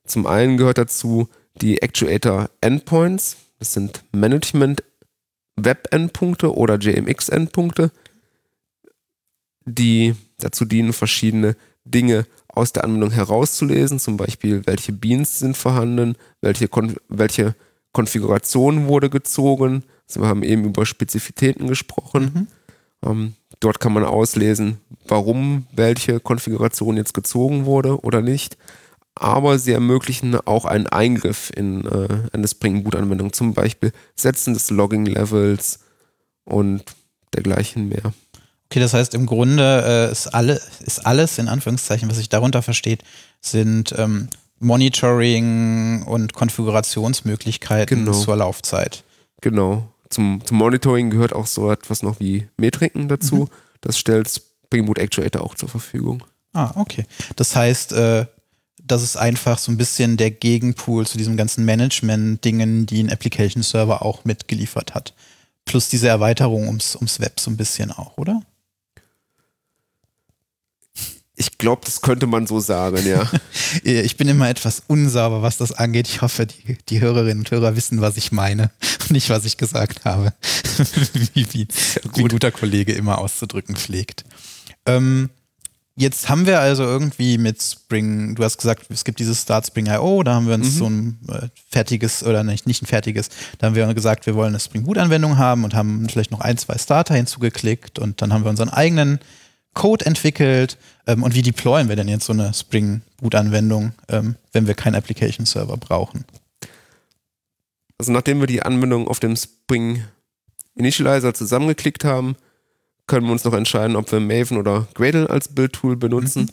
[0.04, 1.28] Zum einen gehört dazu
[1.60, 4.84] die Actuator Endpoints, das sind Management
[5.56, 7.90] Web Endpunkte oder JMX Endpunkte
[9.66, 16.16] die dazu dienen, verschiedene Dinge aus der Anwendung herauszulesen, zum Beispiel welche Beans sind vorhanden,
[16.40, 17.54] welche, Kon welche
[17.92, 19.84] Konfiguration wurde gezogen.
[20.08, 22.48] Also wir haben eben über Spezifitäten gesprochen.
[23.02, 23.08] Mhm.
[23.08, 28.56] Ähm, dort kann man auslesen, warum welche Konfiguration jetzt gezogen wurde oder nicht.
[29.14, 34.70] Aber sie ermöglichen auch einen Eingriff in äh, eine Spring Boot-Anwendung, zum Beispiel Setzen des
[34.70, 35.80] Logging-Levels
[36.44, 36.84] und
[37.34, 38.12] dergleichen mehr.
[38.68, 42.62] Okay, das heißt im Grunde äh, ist, alle, ist alles, in Anführungszeichen, was sich darunter
[42.62, 43.02] versteht,
[43.40, 48.18] sind ähm, Monitoring und Konfigurationsmöglichkeiten Genau.
[48.18, 49.04] zur Laufzeit.
[49.40, 49.88] Genau.
[50.08, 53.48] Zum, zum Monitoring gehört auch so etwas noch wie Metriken dazu.
[53.80, 54.28] Das stellt
[54.66, 56.22] Spring Boot Actuator auch zur Verfügung.
[56.52, 57.04] Ah, okay.
[57.36, 58.26] Das heißt, äh,
[58.82, 64.02] das ist einfach so ein bisschen der Gegenpool zu diesem ganzen Management-Dingen, die ein Application-Server
[64.02, 65.12] auch mitgeliefert hat.
[65.64, 68.40] Plus diese Erweiterung ums, ums Web so ein bisschen auch, oder?
[71.38, 73.30] Ich glaube, das könnte man so sagen, ja.
[73.82, 76.08] Ich bin immer etwas unsauber, was das angeht.
[76.08, 78.70] Ich hoffe, die, die Hörerinnen und Hörer wissen, was ich meine
[79.00, 80.32] und nicht, was ich gesagt habe.
[81.12, 81.68] wie, wie, wie
[82.22, 84.24] ein guter Kollege immer auszudrücken pflegt.
[84.86, 85.28] Ähm,
[85.96, 89.86] jetzt haben wir also irgendwie mit Spring, du hast gesagt, es gibt dieses Start Spring
[89.86, 93.66] IO, da haben wir uns so ein äh, fertiges, oder nicht, nicht ein fertiges, da
[93.66, 96.58] haben wir gesagt, wir wollen eine Spring Boot Anwendung haben und haben vielleicht noch ein,
[96.58, 99.18] zwei Starter hinzugeklickt und dann haben wir unseren eigenen
[99.76, 100.76] Code entwickelt.
[101.06, 104.74] Ähm, und wie deployen wir denn jetzt so eine Spring Boot Anwendung, ähm, wenn wir
[104.74, 106.24] keinen Application Server brauchen?
[107.98, 110.02] Also nachdem wir die Anwendung auf dem Spring
[110.74, 112.36] Initializer zusammengeklickt haben,
[113.06, 116.50] können wir uns noch entscheiden, ob wir Maven oder Gradle als Bildtool benutzen.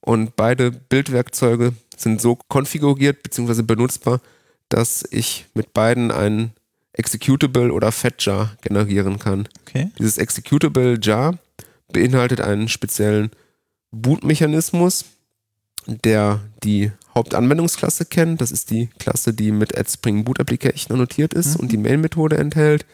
[0.00, 3.62] Und beide Bildwerkzeuge sind so konfiguriert bzw.
[3.62, 4.20] benutzbar,
[4.68, 6.52] dass ich mit beiden einen
[6.94, 9.48] Executable oder Fetch-Jar generieren kann.
[9.62, 9.90] Okay.
[9.98, 11.38] Dieses Executable Jar
[11.92, 13.30] beinhaltet einen speziellen
[13.90, 15.04] Boot-Mechanismus,
[15.86, 18.40] der die Hauptanwendungsklasse kennt.
[18.40, 22.38] Das ist die Klasse, die mit at Spring Boot Application annotiert ist und die Main-Methode
[22.38, 22.86] enthält,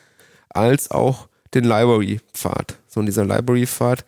[0.48, 2.76] als auch den Library-Pfad.
[2.88, 4.04] So, und dieser Library-Pfad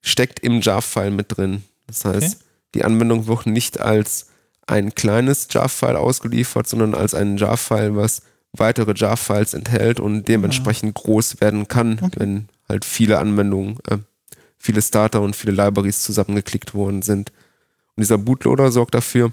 [0.00, 1.62] steckt im Jar-File mit drin.
[1.86, 2.44] Das heißt, Okay.
[2.74, 4.26] die Anwendung wird nicht als
[4.66, 8.22] ein kleines Jar-File ausgeliefert, sondern als ein Jar-File, was
[8.52, 13.98] weitere Jar-Files enthält und dementsprechend groß werden kann, wenn halt viele Anwendungen, äh,
[14.58, 17.30] viele Starter und viele Libraries zusammengeklickt worden sind.
[17.96, 19.32] Und dieser Bootloader sorgt dafür,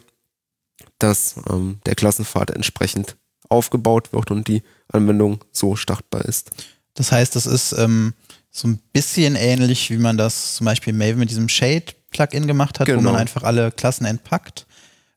[1.00, 3.16] dass ähm, der Klassenpfad entsprechend
[3.50, 6.52] aufgebaut wird und die Anwendung so startbar ist.
[6.94, 8.14] Das heißt, das ist ähm,
[8.52, 12.88] so ein bisschen ähnlich, wie man das zum Beispiel Maven mit diesem Shade-Plugin gemacht hat,
[12.88, 13.12] wo Genau.
[13.12, 14.68] man einfach alle Klassen entpackt.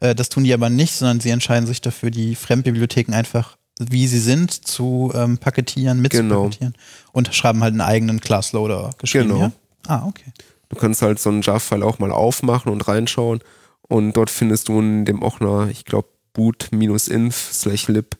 [0.01, 3.57] Äh, das tun die aber nicht, sondern sie entscheiden sich dafür, die Fremdbibliotheken einfach,
[3.91, 6.45] wie sie sind, zu ähm, paketieren, Genau.
[6.45, 6.75] mitzupaketieren
[7.13, 9.29] und schreiben halt einen eigenen Classloader geschrieben.
[9.29, 9.41] Genau.
[9.41, 9.53] Ja?
[9.89, 10.33] Ah, okay.
[10.69, 13.41] Du kannst halt so einen Jar-File auch mal aufmachen und reinschauen
[13.89, 18.17] und dort findest du in dem Ordner, ich glaube, boot-inf slash lib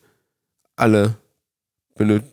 [0.77, 1.15] alle,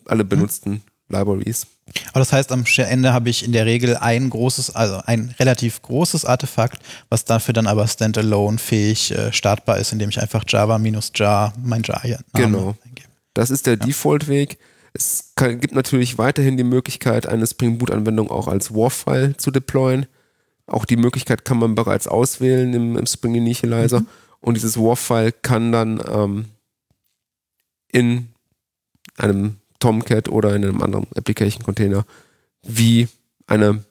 [0.06, 1.68] alle benutzten Libraries.
[2.10, 5.82] Aber das heißt, am Ende habe ich in der Regel ein großes, also ein relativ
[5.82, 10.78] großes Artefakt, was dafür dann aber standalone fähig äh, startbar ist, indem ich einfach Java
[10.78, 12.02] minus jar mein Jar
[12.34, 12.76] Genau.
[12.86, 13.09] eingebe.
[13.34, 14.58] Das ist der Default-Weg.
[14.94, 20.08] Es kann, gibt natürlich weiterhin die Möglichkeit, eine Spring Boot-Anwendung auch als WAR-File zu deployen.
[20.66, 24.04] Auch die Möglichkeit kann man bereits auswählen im, im Spring Initializer.
[24.40, 26.46] Und dieses WAR-File kann dann ähm,
[27.92, 28.30] in
[29.18, 32.06] einem Tomcat oder in einem anderen Application-Container
[32.64, 33.08] wie
[33.48, 33.84] eine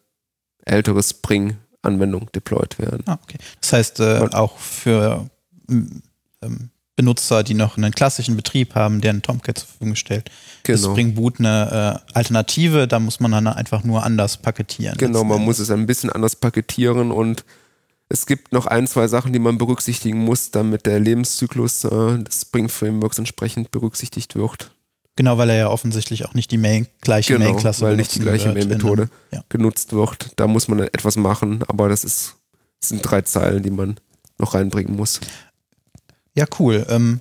[0.64, 3.03] ältere Spring-Anwendung deployed werden.
[3.07, 3.38] Ah, okay.
[3.61, 5.29] Das heißt, äh, auch für
[5.68, 6.03] ähm,
[6.42, 10.83] ähm, Benutzer, die noch einen klassischen Betrieb haben, der einen Tomcat zur Verfügung stellt, ist
[10.83, 10.91] Genau.
[10.91, 12.89] Spring Boot eine äh, Alternative.
[12.89, 14.99] Da muss man dann einfach nur anders paketieren.
[14.99, 17.45] Genau, man muss es ein bisschen anders paketieren und
[18.09, 22.41] es gibt noch ein, zwei Sachen, die man berücksichtigen muss, damit der Lebenszyklus äh, des
[22.43, 24.73] Spring Frameworks entsprechend berücksichtigt wird.
[25.15, 28.21] Genau, weil er ja offensichtlich auch nicht die Main, gleiche Genau, Main-Klasse weil nicht die
[28.21, 29.45] gleiche Main-Methode einem- Ja.
[29.49, 30.33] genutzt wird.
[30.35, 32.35] Da muss man etwas machen, aber das ist
[32.81, 33.99] das sind drei Zeilen, die man
[34.39, 35.21] noch reinbringen muss.
[36.38, 36.87] Ja, cool.
[36.88, 37.18] Ähm,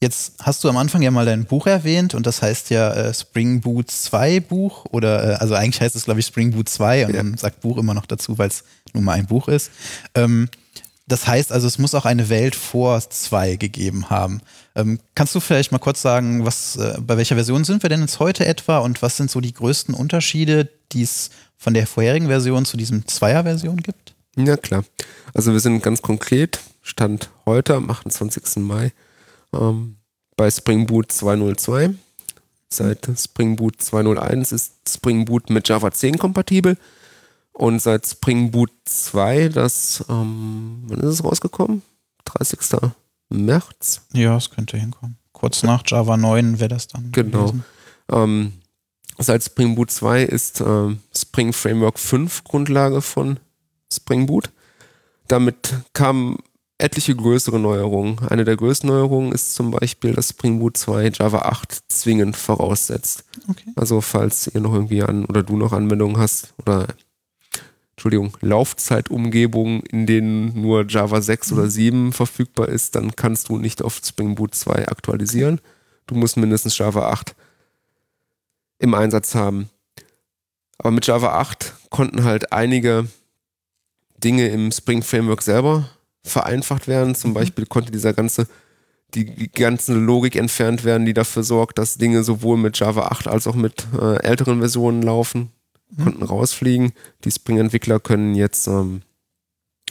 [0.00, 3.14] jetzt hast du am Anfang ja mal dein Buch erwähnt und das heißt ja äh,
[3.14, 7.06] Spring Boot 2 Buch oder äh, also eigentlich heißt es glaube ich Spring Boot 2
[7.06, 7.22] und Ja.
[7.22, 9.70] man sagt Buch immer noch dazu, weil es nun mal ein Buch ist.
[10.16, 10.48] Ähm,
[11.06, 14.40] das heißt also, es muss auch eine Welt vor 2 gegeben haben.
[14.74, 18.00] Ähm, kannst du vielleicht mal kurz sagen, was, äh, bei welcher Version sind wir denn
[18.02, 22.26] jetzt heute etwa und was sind so die größten Unterschiede, die es von der vorherigen
[22.26, 24.14] Version zu diesem Zweier-Version gibt?
[24.36, 24.84] Ja, klar.
[25.32, 28.62] Also wir sind ganz konkret, Stand heute am 28.
[28.62, 28.92] Mai,
[29.52, 29.96] ähm,
[30.36, 31.94] bei Spring Boot 202.
[32.70, 36.78] Seit Spring Boot 201 ist Spring Boot mit Java 10 kompatibel.
[37.52, 41.82] Und seit Spring Boot 2, das, ähm, wann ist es rausgekommen?
[42.24, 42.90] 30.
[43.28, 44.00] März.
[44.14, 45.18] Ja, es könnte hinkommen.
[45.32, 47.12] Kurz nach Java 9 wäre das dann.
[47.12, 47.52] Genau.
[48.10, 48.54] Ähm,
[49.18, 53.38] seit Spring Boot 2 ist ähm, Spring Framework 5 Grundlage von
[53.92, 54.50] Spring Boot.
[55.26, 56.38] Damit kamen
[56.78, 58.20] etliche größere Neuerungen.
[58.28, 63.24] Eine der größten Neuerungen ist zum Beispiel, dass Spring Boot 2 Java 8 zwingend voraussetzt.
[63.48, 63.72] Okay.
[63.74, 66.86] Also falls ihr noch irgendwie an oder du noch Anwendungen hast oder
[67.96, 73.82] Entschuldigung, Laufzeitumgebungen, in denen nur Java 6 oder 7 verfügbar ist, dann kannst du nicht
[73.82, 75.60] auf Spring Boot 2 aktualisieren.
[76.06, 77.34] Du musst mindestens Java 8
[78.78, 79.68] im Einsatz haben.
[80.78, 83.08] Aber mit Java 8 konnten halt einige
[84.16, 85.90] Dinge im Spring Framework selber
[86.24, 87.14] vereinfacht werden.
[87.14, 88.46] Zum Beispiel konnte dieser ganze,
[89.14, 93.46] die ganze Logik entfernt werden, die dafür sorgt, dass Dinge sowohl mit Java 8 als
[93.46, 95.50] auch mit äh, älteren Versionen laufen
[95.96, 96.92] konnten rausfliegen.
[97.24, 99.02] Die Spring-Entwickler können jetzt ähm,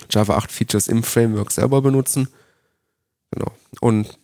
[0.10, 2.28] Java 8 Features im Framework selber benutzen.
[3.32, 3.52] Genau.
[3.82, 4.18] Und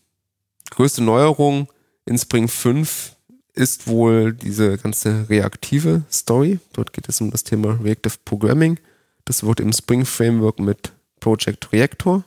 [0.70, 1.68] größte Neuerung
[2.06, 3.16] in Spring 5
[3.54, 6.60] ist wohl diese ganze reaktive Story.
[6.74, 8.80] Dort geht es um das Thema Reactive Programming.
[9.26, 10.92] Das wird im Spring Framework mit
[11.24, 12.24] Project Reactor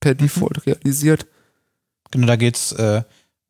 [0.00, 1.26] per Default realisiert.
[2.10, 3.02] Genau, da geht's äh,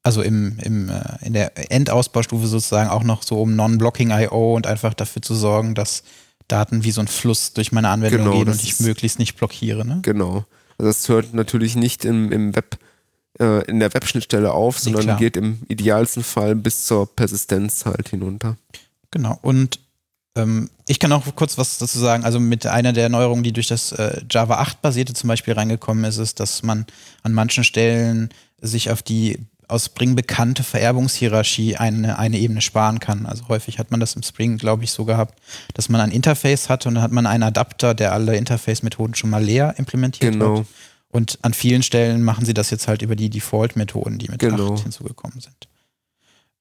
[0.03, 4.55] also im, im, äh, in der Endausbaustufe sozusagen auch noch so um Non-Blocking I.O.
[4.55, 6.03] und einfach dafür zu sorgen, dass
[6.49, 9.87] Daten wie so ein Fluss durch meine Anwendung Genau, gehen und ich möglichst nicht blockiere.
[9.87, 10.01] Ne?
[10.03, 10.45] Genau.
[10.77, 12.77] Also das hört natürlich nicht im, im Web,
[13.41, 15.19] äh, in der Webschnittstelle auf, Nee, sondern klar.
[15.19, 18.57] geht im idealsten Fall bis zur Persistenz halt hinunter.
[19.11, 19.39] Genau.
[19.41, 19.79] Und
[20.87, 22.25] ich kann auch kurz was dazu sagen.
[22.25, 26.05] Also mit einer der Neuerungen, die durch das äh, Java 8 basierte zum Beispiel reingekommen
[26.05, 26.87] ist, ist, dass man
[27.23, 33.27] an manchen Stellen sich auf die aus Spring bekannte Vererbungshierarchie eine, eine Ebene sparen kann.
[33.27, 35.39] Also häufig hat man das im Spring, glaube ich, so gehabt,
[35.75, 39.31] dass man ein Interface hat und dann hat man einen Adapter, der alle Interface-Methoden schon
[39.31, 40.61] mal leer implementiert Genau.
[40.61, 40.67] hat.
[41.11, 44.75] Und an vielen Stellen machen sie das jetzt halt über die Default-Methoden, die mit Genau.
[44.75, 45.69] 8 hinzugekommen sind.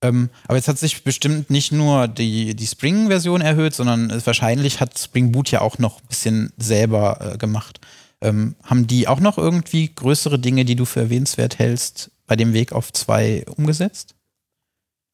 [0.01, 4.97] Ähm, aber jetzt hat sich bestimmt nicht nur die, die Spring-Version erhöht, sondern wahrscheinlich hat
[4.97, 7.79] Spring Boot ja auch noch ein bisschen selber äh, gemacht.
[8.21, 12.53] Ähm, haben die auch noch irgendwie größere Dinge, die du für erwähnenswert hältst, bei dem
[12.53, 14.15] Weg auf zwei umgesetzt?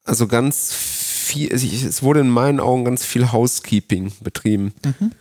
[0.04, 4.72] Also ganz viel, es es wurde in meinen Augen ganz viel Housekeeping betrieben.
[4.84, 5.12] Mhm.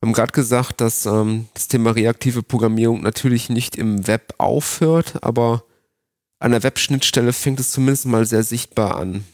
[0.00, 5.22] Wir haben gerade gesagt, dass ähm, das Thema reaktive Programmierung natürlich nicht im Web aufhört,
[5.22, 5.64] aber
[6.40, 9.24] an der Webschnittstelle fängt es zumindest mal sehr sichtbar an.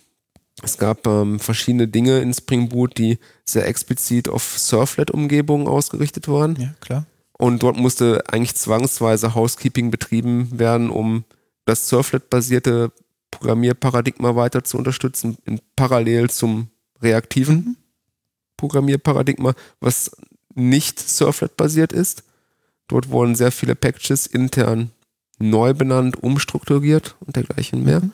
[0.63, 6.57] Es gab ähm, verschiedene Dinge in Spring Boot, die sehr explizit auf Surflet-Umgebungen ausgerichtet waren.
[6.57, 7.07] Ja, klar.
[7.33, 11.25] Und dort musste eigentlich zwangsweise Housekeeping betrieben werden, um
[11.67, 12.91] das Surflet-basierte
[13.31, 16.69] Programmierparadigma weiter zu unterstützen, in parallel zum
[17.03, 17.77] reaktiven Mhm.
[18.57, 20.11] Programmierparadigma, was
[20.55, 22.25] nicht Surflet-basiert ist.
[22.89, 24.91] Dort wurden sehr viele Packages intern
[25.39, 28.01] neu benannt, umstrukturiert und dergleichen mehr.
[28.01, 28.13] Mhm.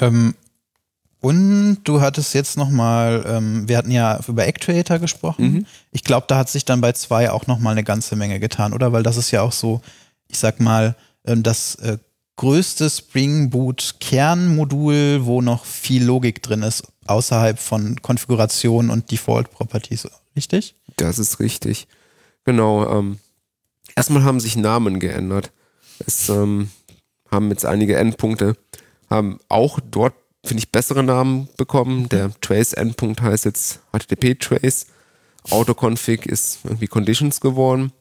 [0.00, 0.34] Ähm,
[1.20, 5.52] und du hattest jetzt nochmal, ähm, wir hatten ja über Actuator gesprochen.
[5.52, 5.66] Mhm.
[5.92, 8.92] Ich glaube, da hat sich dann bei zwei auch nochmal eine ganze Menge getan, oder?
[8.92, 9.82] Weil das ist ja auch so,
[10.28, 10.96] ich sag mal,
[11.26, 11.98] ähm, das äh,
[12.36, 19.50] größte Spring Boot Kernmodul, wo noch viel Logik drin ist, außerhalb von Konfiguration und Default
[19.50, 20.74] Properties, richtig?
[20.96, 21.86] Das ist richtig.
[22.44, 22.98] Genau.
[22.98, 23.18] Ähm,
[24.00, 25.52] erstmal haben sich Namen geändert.
[26.06, 26.70] Es ähm,
[27.30, 28.56] haben jetzt einige Endpunkte,
[29.10, 32.08] haben auch dort, finde ich, bessere Namen bekommen.
[32.08, 34.86] Der Trace-Endpunkt heißt jetzt HTTP-Trace.
[35.50, 37.92] Autoconfig ist irgendwie Conditions geworden.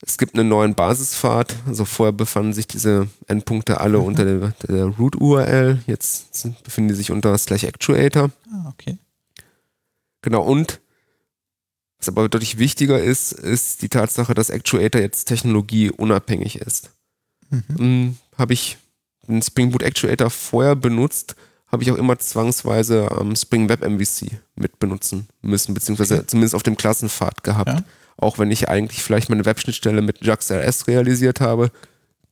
[0.00, 1.54] Es gibt einen neuen Basispfad.
[1.66, 5.82] Also vorher befanden sich diese Endpunkte alle unter der, der Root-URL.
[5.86, 8.30] Jetzt befinden die sich unter slash actuator.
[8.50, 8.96] Ah, okay.
[10.22, 10.80] Genau, und
[11.98, 16.90] was aber deutlich wichtiger ist, ist die Tatsache, dass Actuator jetzt technologieunabhängig ist.
[17.50, 17.62] Mhm.
[17.76, 18.78] Hm, habe ich
[19.26, 21.34] den Spring Boot Actuator vorher benutzt,
[21.70, 26.26] habe ich auch immer zwangsweise ähm, Spring Web MVC mit benutzen müssen, beziehungsweise Okay.
[26.26, 27.68] zumindest auf dem Klassenpfad gehabt.
[27.70, 27.84] Ja.
[28.16, 31.70] Auch wenn ich eigentlich vielleicht meine Webschnittstelle mit JAX-RS realisiert habe,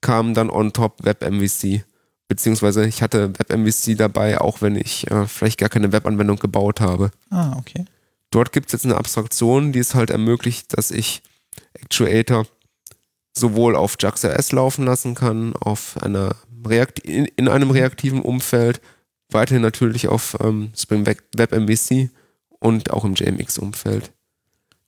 [0.00, 1.84] kam dann on top Web MVC.
[2.28, 6.80] Beziehungsweise ich hatte Web MVC dabei, auch wenn ich äh, vielleicht gar keine Webanwendung gebaut
[6.80, 7.10] habe.
[7.30, 7.84] Ah, okay.
[8.30, 11.22] Dort gibt es jetzt eine Abstraktion, die es halt ermöglicht, dass ich
[11.74, 12.46] Actuator
[13.36, 16.34] sowohl auf JAX-RS laufen lassen kann, auf einer
[16.66, 18.80] Reakt in, in einem reaktiven Umfeld,
[19.30, 22.10] weiterhin natürlich auf ähm, Spring Web MVC
[22.58, 24.12] und auch im JMX-Umfeld.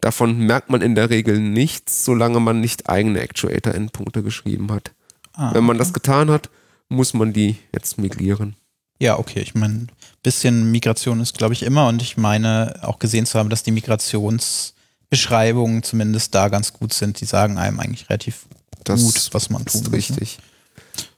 [0.00, 4.92] Davon merkt man in der Regel nichts, solange man nicht eigene Actuator-Endpunkte geschrieben hat.
[5.32, 5.84] Ah, Wenn man okay.
[5.84, 6.50] das getan hat,
[6.88, 8.56] muss man die jetzt migrieren.
[8.98, 9.40] Ja, okay.
[9.40, 9.86] Ich meine,
[10.22, 13.70] bisschen Migration ist, glaube ich, immer und ich meine auch gesehen zu haben, dass die
[13.70, 17.20] Migrationsbeschreibungen zumindest da ganz gut sind.
[17.20, 18.46] Die sagen einem eigentlich relativ
[18.84, 19.90] Das gut, was man tun muss.
[19.90, 19.96] ne?
[19.96, 20.38] richtig.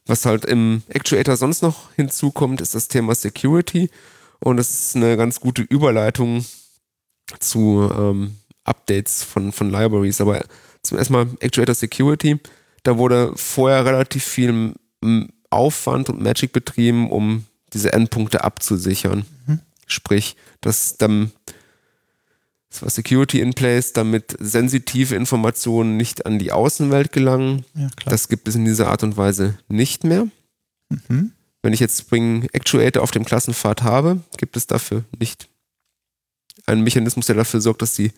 [0.06, 3.90] Was halt im Actuator sonst noch hinzukommt, ist das Thema Security.
[4.40, 6.44] Und es ist eine ganz gute Überleitung
[7.38, 10.20] zu ähm, Updates von, von Libraries.
[10.20, 10.42] Aber
[10.82, 12.38] zum ersten Mal Actuator Security,
[12.82, 14.74] da wurde vorher relativ viel
[15.50, 19.24] Aufwand und Magic betrieben, um diese Endpunkte abzusichern.
[19.46, 19.60] Mhm.
[19.86, 21.32] Sprich, dass dann
[22.70, 27.64] das war Security in place, damit sensitive Informationen nicht an die Außenwelt gelangen.
[27.74, 30.28] Ja, das gibt es in dieser Art und Weise nicht mehr.
[30.88, 31.32] Mhm.
[31.62, 35.48] Wenn ich jetzt Spring Actuator auf dem Klassenpfad habe, gibt es dafür nicht
[36.66, 38.12] einen Mechanismus, der dafür sorgt, dass sie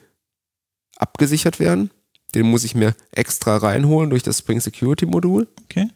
[0.97, 1.91] abgesichert werden.
[2.35, 5.49] Den muss ich mir extra reinholen durch das Spring Security Modul.
[5.65, 5.89] Okay.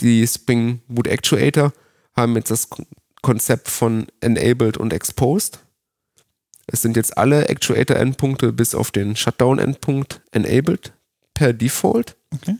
[0.00, 1.72] Die Spring Boot Actuator
[2.16, 2.68] haben jetzt das
[3.22, 5.60] Konzept von Enabled und Exposed.
[6.66, 10.92] Es sind jetzt alle Actuator-Endpunkte bis auf den Shutdown-Endpunkt enabled
[11.34, 12.16] per Default.
[12.34, 12.56] Okay.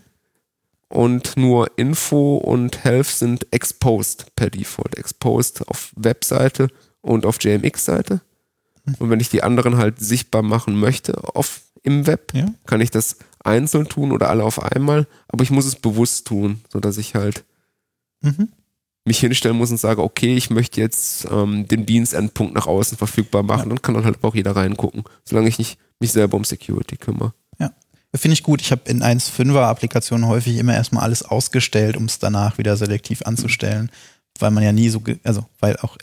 [0.88, 4.96] Und nur Info und Health sind exposed per Default.
[4.96, 6.68] Exposed auf Webseite
[7.00, 8.20] und auf JMX-Seite.
[8.84, 8.94] Mhm.
[9.00, 12.46] Und wenn ich die anderen halt sichtbar machen möchte auf, im Web, ja.
[12.66, 15.08] kann ich das einzeln tun oder alle auf einmal.
[15.26, 17.44] Aber ich muss es bewusst tun, sodass ich halt
[18.20, 18.48] mhm
[19.06, 23.42] mich hinstellen muss und sage, okay, ich möchte jetzt ähm, den Dienstendpunkt nach außen verfügbar
[23.42, 23.68] machen, ja.
[23.68, 27.32] dann kann dann halt auch jeder reingucken, solange ich nicht mich selber um Security kümmere.
[27.58, 27.70] Ja,
[28.14, 28.60] finde ich gut.
[28.60, 33.22] Ich habe in 1.5er Applikationen häufig immer erstmal alles ausgestellt, um es danach wieder selektiv
[33.22, 33.90] anzustellen,
[34.40, 35.96] weil man ja nie so, also weil auch,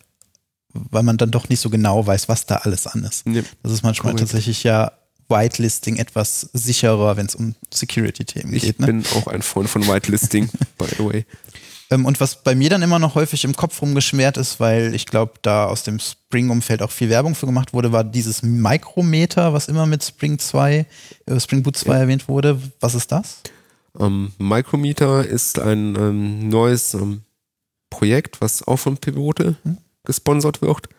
[0.73, 3.27] weil man dann doch nicht so genau weiß, was da alles an ist.
[3.27, 3.43] Ja.
[3.63, 4.29] Das ist manchmal Correct.
[4.29, 4.93] tatsächlich ja
[5.27, 8.63] Whitelisting etwas sicherer, wenn es um Security-Themen geht.
[8.63, 8.85] Ich ne?
[8.85, 11.25] bin auch ein Freund von Whitelisting, by the way.
[11.89, 15.05] Ähm, und was bei mir dann immer noch häufig im Kopf rumgeschwert ist, weil ich
[15.05, 19.67] glaube, da aus dem Spring-Umfeld auch viel Werbung für gemacht wurde, war dieses Micrometer, was
[19.67, 20.85] immer mit Spring 2,
[21.25, 21.99] äh, Spring Boot 2 ja.
[21.99, 22.59] erwähnt wurde.
[22.79, 23.41] Was ist das?
[23.99, 27.21] Ähm, Micrometer ist ein ähm, neues ähm,
[27.89, 29.77] Projekt, was auch von Pivote hm?
[30.03, 30.89] gesponsert wird.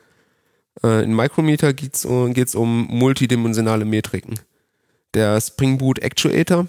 [0.82, 4.38] Äh, in Micrometer geht es uh, um multidimensionale Metriken.
[5.14, 6.66] Der Spring Boot Actuator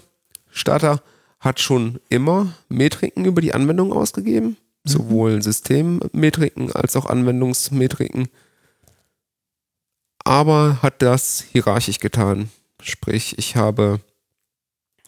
[0.50, 1.02] Starter
[1.40, 4.56] hat schon immer Metriken über die Anwendung ausgegeben, mhm.
[4.88, 8.28] sowohl Systemmetriken als auch Anwendungsmetriken,
[10.24, 12.50] aber hat das hierarchisch getan.
[12.82, 14.00] Sprich, ich habe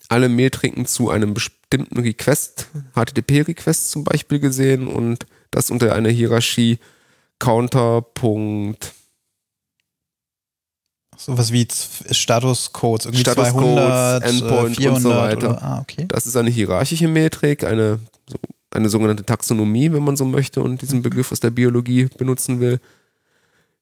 [0.08, 6.78] alle Metriken zu einem bestimmten Request, HTTP-Request zum Beispiel gesehen und das unter einer Hierarchie
[7.38, 8.94] Counterpunkt
[11.18, 11.66] Sowas wie
[12.10, 15.50] Statuscodes, irgendwie Status 200, Endpoint 400 und so weiter.
[15.50, 16.04] Oder, ah, okay.
[16.06, 17.98] Das ist eine hierarchische Metrik, eine,
[18.70, 22.78] eine sogenannte Taxonomie, wenn man so möchte und diesen Begriff aus der Biologie benutzen will.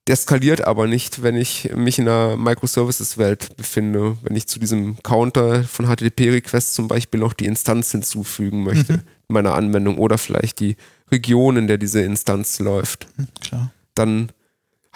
[0.06, 5.02] Der skaliert aber nicht, wenn ich mich in einer Microservices-Welt befinde, wenn ich zu diesem
[5.02, 9.02] Counter von HTTP-Requests zum Beispiel noch die Instanz hinzufügen möchte mhm.
[9.28, 10.76] in meiner Anwendung oder vielleicht die
[11.10, 13.08] Region, in der diese Instanz läuft.
[13.16, 13.72] Mhm, klar.
[13.94, 14.30] Dann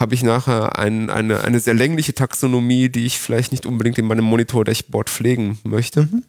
[0.01, 4.07] habe ich nachher ein, eine, eine sehr längliche Taxonomie, die ich vielleicht nicht unbedingt in
[4.07, 6.05] meinem Monitor-Dashboard pflegen möchte.
[6.05, 6.25] Mhm.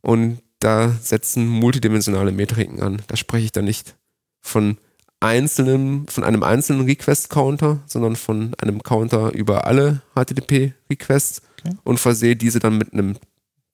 [0.00, 3.02] Und da setzen multidimensionale Metriken an.
[3.08, 3.96] Da spreche ich dann nicht
[4.40, 4.78] von
[5.20, 11.76] einzelnen, von einem einzelnen Request-Counter, sondern von einem Counter über alle HTTP-Requests okay.
[11.84, 13.16] und versehe diese dann mit einem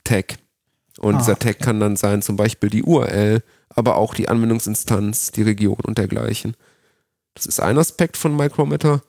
[0.03, 0.39] Tag.
[0.99, 1.64] Und ah, dieser Tag okay.
[1.64, 6.57] kann dann sein, zum Beispiel die URL, aber auch die Anwendungsinstanz, die Region und dergleichen.
[7.34, 9.01] Das ist ein Aspekt von Micrometer.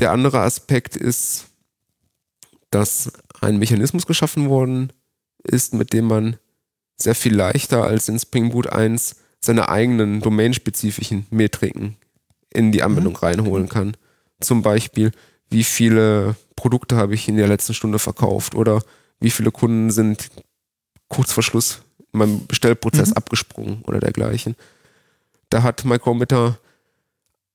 [0.00, 1.46] Der andere Aspekt ist,
[2.70, 4.92] dass ein Mechanismus geschaffen worden
[5.42, 6.36] ist, mit dem man
[6.96, 11.96] sehr viel leichter als in Spring Boot 1 seine eigenen domainspezifischen Metriken
[12.50, 13.18] in die Anwendung mhm.
[13.18, 13.96] reinholen kann.
[14.40, 15.12] Zum Beispiel,
[15.50, 18.82] wie viele Produkte habe ich in der letzten Stunde verkauft oder
[19.18, 20.30] wie viele Kunden sind
[21.08, 21.82] kurz vor Schluss
[22.12, 23.16] in meinem Bestellprozess mhm.
[23.16, 24.56] abgesprungen oder dergleichen.
[25.50, 26.58] Da hat Micrometer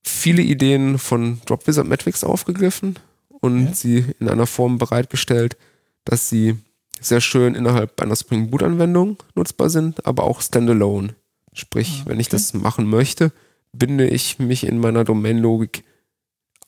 [0.08, 2.96] viele Ideen von Drop Wizard Metrics aufgegriffen
[3.42, 3.74] und ja.
[3.74, 5.58] sie in einer Form bereitgestellt,
[6.06, 6.58] dass sie
[7.02, 11.16] sehr schön innerhalb einer Spring Boot Anwendung nutzbar sind, aber auch standalone.
[11.54, 12.02] Sprich, okay.
[12.06, 13.32] Ah, wenn ich das machen möchte,
[13.74, 15.84] binde ich mich in meiner Domain-Logik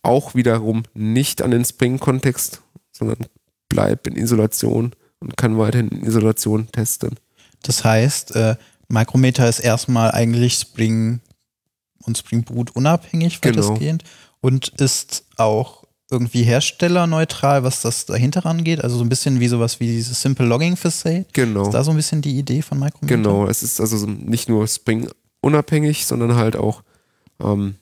[0.02, 2.62] auch wiederum nicht an den Spring-Kontext,
[2.92, 3.28] sondern
[3.70, 7.16] bleibe in Isolation und kann weiterhin in Isolation testen.
[7.64, 8.56] Das heißt, äh,
[8.88, 11.20] Micrometer ist erstmal eigentlich Spring
[12.08, 14.16] und Spring Boot unabhängig weitestgehend genau.
[14.42, 18.82] und ist auch irgendwie herstellerneutral, was das dahinter rangeht.
[18.84, 21.26] Also so ein bisschen wie sowas wie dieses Simple Logging Facade.
[21.34, 21.64] Genau.
[21.64, 23.16] Ist da so ein bisschen die Idee von Micrometer?
[23.16, 25.10] Genau, es ist also nicht nur Spring
[25.42, 26.84] unabhängig, sondern halt auch
[27.42, 27.76] ähm,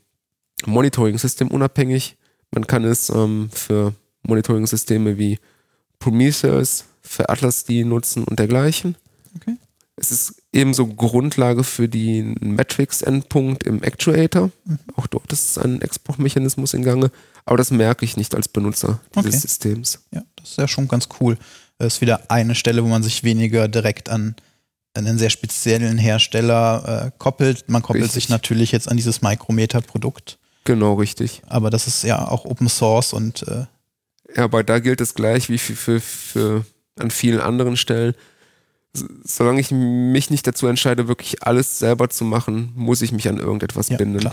[0.66, 2.18] Monitoring-System unabhängig.
[2.52, 5.40] Man kann es ähm, für Monitoring-Systeme wie
[6.00, 8.96] Prometheus, für Atlas die nutzen und dergleichen.
[9.36, 9.58] Okay.
[9.98, 14.52] Es ist ebenso Grundlage für den Matrix-Endpunkt im Actuator.
[14.66, 14.80] Mhm.
[14.96, 17.12] Auch dort ist ein Exportmechanismus in Gange.
[17.46, 19.40] Aber das merke ich nicht als Benutzer dieses okay.
[19.40, 20.00] Systems.
[20.12, 21.38] Ja, das ist ja schon ganz cool.
[21.78, 24.36] Das ist wieder eine Stelle, wo man sich weniger direkt an
[24.94, 27.70] einen sehr speziellen Hersteller äh, koppelt.
[27.70, 28.24] Man koppelt Richtig.
[28.24, 30.40] sich natürlich jetzt an dieses Micrometer-Produkt.
[30.64, 31.42] Genau, richtig.
[31.48, 33.66] Aber das ist ja auch Open Source und äh,
[34.36, 36.66] Ja, aber da gilt es gleich wie für, für, für
[36.98, 38.16] an vielen anderen Stellen.
[39.24, 43.38] Solange ich mich nicht dazu entscheide, wirklich alles selber zu machen, muss ich mich an
[43.38, 44.30] irgendetwas Ja, binden.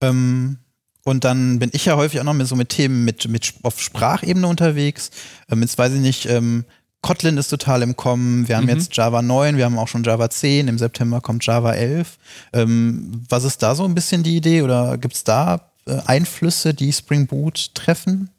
[0.00, 0.58] Ähm,
[1.04, 3.80] und dann bin ich ja häufig auch noch mit so mit Themen mit, mit auf
[3.80, 5.10] Sprachebene unterwegs.
[5.50, 6.64] Ähm, jetzt weiß ich nicht, ähm,
[7.02, 8.48] Kotlin ist total im Kommen.
[8.48, 8.70] Wir haben Mhm.
[8.70, 12.18] jetzt Java 9, wir haben auch schon Java 10, im September kommt Java 11.
[12.52, 16.74] Ähm, was ist da so ein bisschen die Idee oder gibt es da äh, Einflüsse,
[16.74, 18.30] die Spring Boot treffen?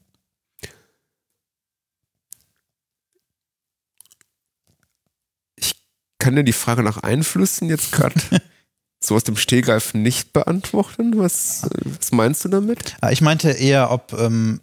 [6.27, 8.13] Kann dir die Frage nach Einflüssen jetzt gerade
[9.01, 11.17] so aus dem Stehgreif nicht beantworten?
[11.17, 12.97] Was, was meinst du damit?
[12.99, 14.59] Ah, Ich meinte eher, ob, ähm,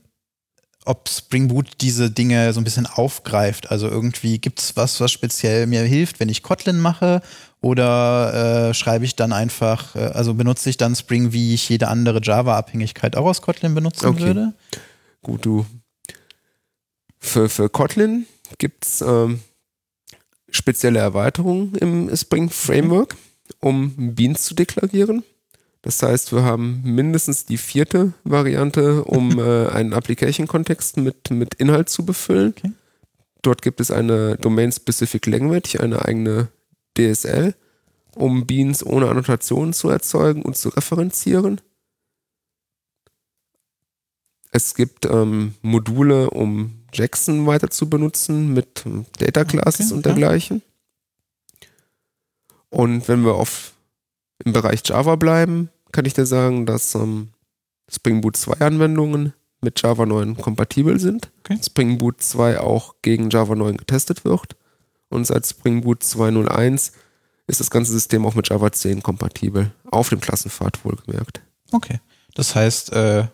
[0.85, 3.71] ob Spring Boot diese Dinge so ein bisschen aufgreift.
[3.71, 7.23] Also irgendwie gibt es was, was speziell mir hilft, wenn ich Kotlin mache?
[7.63, 11.89] Oder äh, schreibe ich dann einfach, äh, also benutze ich dann Spring, wie ich jede
[11.89, 14.21] andere Java-Abhängigkeit auch aus Kotlin benutzen Okay.
[14.21, 14.53] würde?
[15.23, 15.65] Gut, du.
[17.21, 18.27] Für, für Kotlin
[18.59, 19.41] gibt es ähm,
[20.55, 23.17] spezielle Erweiterungen im Spring Framework,
[23.61, 25.25] um Beans zu deklarieren.
[25.83, 31.89] Das heißt, wir haben mindestens die vierte Variante, um äh, einen Application-Kontext mit, mit Inhalt
[31.89, 32.55] zu befüllen.
[32.57, 32.73] Okay.
[33.43, 36.49] Dort gibt es eine Domain-Specific Language, eine eigene
[36.97, 37.55] DSL,
[38.15, 41.61] um Beans ohne Annotationen zu erzeugen und zu referenzieren.
[44.53, 48.85] Es gibt ähm, Module, um Jackson weiter zu benutzen mit
[49.19, 50.13] Data Classes Okay, und ja.
[50.13, 50.63] dergleichen.
[52.71, 53.73] Und wenn wir auf
[54.45, 57.29] im Bereich Java bleiben, kann ich dir sagen, dass ähm,
[57.89, 61.31] Spring Boot 2 Anwendungen mit Java 9 kompatibel sind.
[61.41, 61.59] Okay.
[61.65, 64.57] Spring Boot 2 auch gegen Java 9 getestet wird.
[65.09, 66.93] Und seit Spring Boot 2.0.1
[67.47, 69.73] ist das ganze System auch mit Java 10 kompatibel.
[69.91, 71.43] Auf dem Klassenpfad wohlgemerkt.
[71.73, 72.01] Okay.
[72.35, 73.27] Das heißt, äh,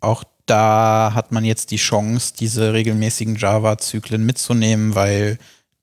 [0.00, 5.38] auch da hat man jetzt die Chance, diese regelmäßigen Java-Zyklen mitzunehmen, weil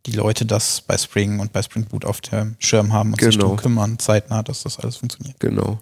[0.06, 3.32] die Leute das bei Spring und bei Spring Boot auf dem Schirm haben und sich
[3.32, 3.44] Genau.
[3.46, 5.40] darum kümmern, zeitnah, dass das alles funktioniert.
[5.40, 5.80] Genau.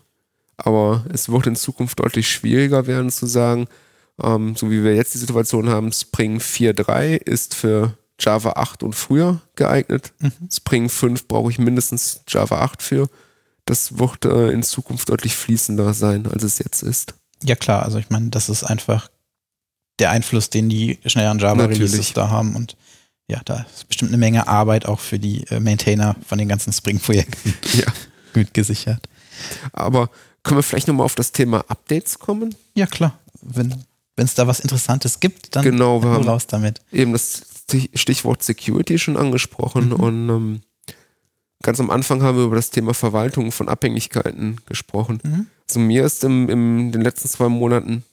[0.58, 3.68] Aber es wird in Zukunft deutlich schwieriger werden zu sagen,
[4.22, 8.94] ähm, so wie wir jetzt die Situation haben, Spring 4.3 ist für Java 8 und
[8.94, 10.14] früher geeignet.
[10.20, 10.32] Mhm.
[10.52, 13.10] Spring 5 brauche ich mindestens Java 8 für.
[13.66, 17.16] Das wird äh, in Zukunft deutlich fließender sein, als es jetzt ist.
[17.44, 19.10] Ja klar, also ich meine, das ist einfach
[20.00, 22.76] der Einfluss, den die schnelleren Java-Releases da haben und
[23.28, 26.74] ja, da ist bestimmt eine Menge Arbeit auch für die äh, Maintainer von den ganzen
[26.74, 27.86] Spring-Projekten Ja.
[28.34, 29.08] gut gesichert.
[29.74, 30.10] Aber
[30.44, 32.56] können wir vielleicht nochmal auf das Thema Updates kommen?
[32.76, 33.74] Ja klar, wenn
[34.18, 36.82] es da was Interessantes gibt, dann Genau, wir raus damit.
[36.92, 37.44] eben das
[37.94, 39.94] Stichwort Security schon angesprochen Mhm.
[39.94, 40.62] und ähm,
[41.62, 45.20] ganz am Anfang haben wir über das Thema Verwaltung von Abhängigkeiten gesprochen.
[45.24, 45.47] Mhm.
[45.68, 48.03] Also mir ist im, im den letzten zwei Monaten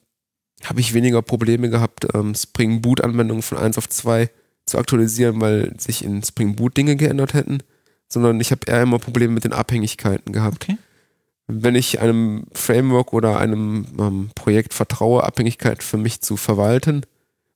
[0.64, 4.30] habe ich weniger Probleme gehabt, ähm, Spring Boot Anwendungen von 1 auf 2
[4.66, 7.62] zu aktualisieren, weil sich in Spring Boot Dinge geändert hätten,
[8.09, 10.64] sondern ich habe eher immer Probleme mit den Abhängigkeiten gehabt.
[10.64, 10.78] Okay.
[11.46, 17.03] Wenn ich einem Framework oder einem ähm, Projekt vertraue, Abhängigkeit für mich zu verwalten,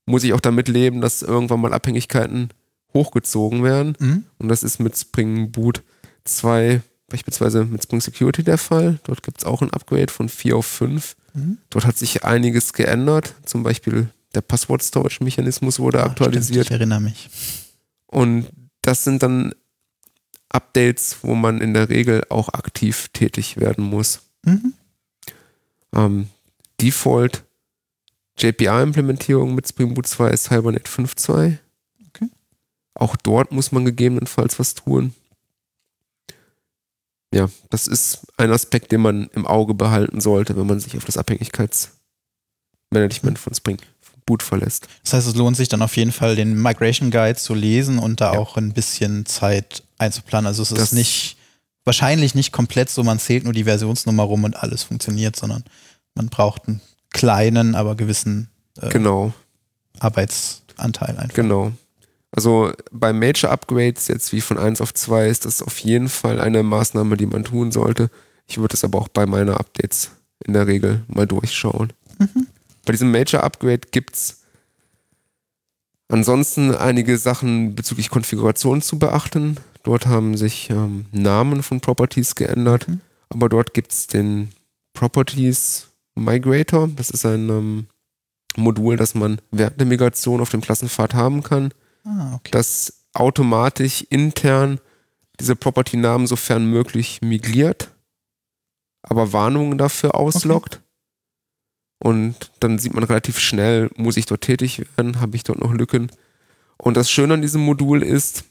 [0.07, 2.51] muss ich auch damit leben, dass irgendwann mal Abhängigkeiten
[2.95, 3.97] hochgezogen werden.
[3.99, 4.25] Mhm.
[4.39, 5.83] Und das ist mit Spring Boot
[6.25, 8.99] 2, beispielsweise mit Spring Security der Fall.
[9.05, 11.17] Dort gibt es auch ein Upgrade von 4 auf 5.
[11.35, 11.59] Mhm.
[11.71, 13.35] Dort hat sich einiges geändert.
[13.45, 16.67] Zum Beispiel der Passwort-Storage-Mechanismus wurde Ah, aktualisiert.
[16.67, 17.29] Stimmt, ich erinnere mich.
[18.07, 18.47] Und
[18.83, 19.55] das sind dann
[20.49, 24.21] Updates, wo man in der Regel auch aktiv tätig werden muss.
[24.45, 24.75] Mhm.
[25.95, 26.29] Ähm,
[26.81, 27.45] Default
[28.39, 31.59] JPA-Implementierung mit Spring Boot 2 ist Hibernate 5.2.
[32.95, 35.15] Auch dort muss man gegebenenfalls was tun.
[37.35, 41.05] Ja, das ist ein Aspekt, den man im Auge behalten sollte, wenn man sich auf
[41.07, 43.79] das Abhängigkeitsmanagement von Spring
[44.27, 44.87] Boot verlässt.
[45.03, 48.21] Das heißt, es lohnt sich dann auf jeden Fall, den Migration Guide zu lesen und
[48.21, 48.39] da Ja.
[48.39, 50.47] auch ein bisschen Zeit einzuplanen.
[50.47, 51.37] Also es Das- ist nicht,
[51.85, 55.65] wahrscheinlich nicht komplett so, man zählt nur die Versionsnummer rum und alles funktioniert, sondern
[56.15, 56.81] man braucht einen
[57.11, 58.49] kleinen, aber gewissen
[58.81, 59.33] äh, Genau.
[59.99, 61.35] Arbeitsanteil einfach.
[61.35, 61.73] Genau.
[62.35, 66.41] Also bei Major Upgrades, jetzt wie von 1 auf 2, ist das auf jeden Fall
[66.41, 68.11] eine Maßnahme, die man tun sollte.
[68.47, 70.11] Ich würde es aber auch bei meiner Updates
[70.45, 71.93] in der Regel mal durchschauen.
[72.87, 74.41] Bei diesem Major Upgrade gibt es
[76.09, 79.57] ansonsten einige Sachen bezüglich Konfiguration zu beachten.
[79.83, 83.01] Dort haben sich ähm, Namen von Properties geändert, Mhm.
[83.29, 84.51] aber dort gibt es den
[84.95, 86.89] Properties Migrator.
[86.95, 87.87] Das ist ein ähm,
[88.57, 91.73] Modul, das man während der Migration auf dem Klassenpfad haben kann,
[92.05, 92.51] Ah, okay.
[92.53, 94.81] das automatisch intern
[95.41, 97.91] diese Property-Namen sofern möglich migriert,
[99.03, 100.81] aber Warnungen dafür ausloggt.
[101.99, 105.73] Und dann sieht man relativ schnell, muss ich dort tätig werden, habe ich dort noch
[105.73, 106.11] Lücken.
[106.77, 108.45] Und das Schöne an diesem Modul ist,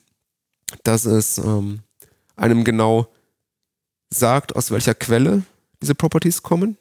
[0.84, 1.82] dass es ähm,
[2.38, 3.08] einem genau
[4.10, 5.44] sagt, aus welcher Quelle
[5.82, 6.78] diese Properties kommen.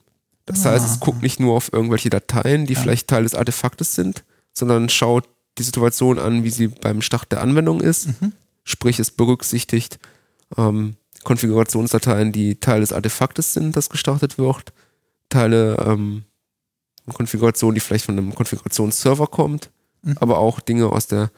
[0.47, 0.99] Das heißt, es Ah.
[1.01, 2.81] guckt nicht nur auf irgendwelche Dateien, die Ja.
[2.81, 7.43] vielleicht Teil des Artefaktes sind, sondern schaut die Situation an, wie sie beim Start der
[7.43, 8.09] Anwendung ist.
[8.21, 8.33] Mhm.
[8.65, 9.99] Sprich, es berücksichtigt
[10.57, 14.73] ähm, Konfigurationsdateien, die Teil des Artefaktes sind, das gestartet wird,
[15.29, 16.25] Teile ähm,
[17.13, 19.71] Konfiguration, die vielleicht von einem Konfigurationsserver kommt,
[20.03, 20.17] Mhm.
[20.21, 21.31] aber auch Dinge aus der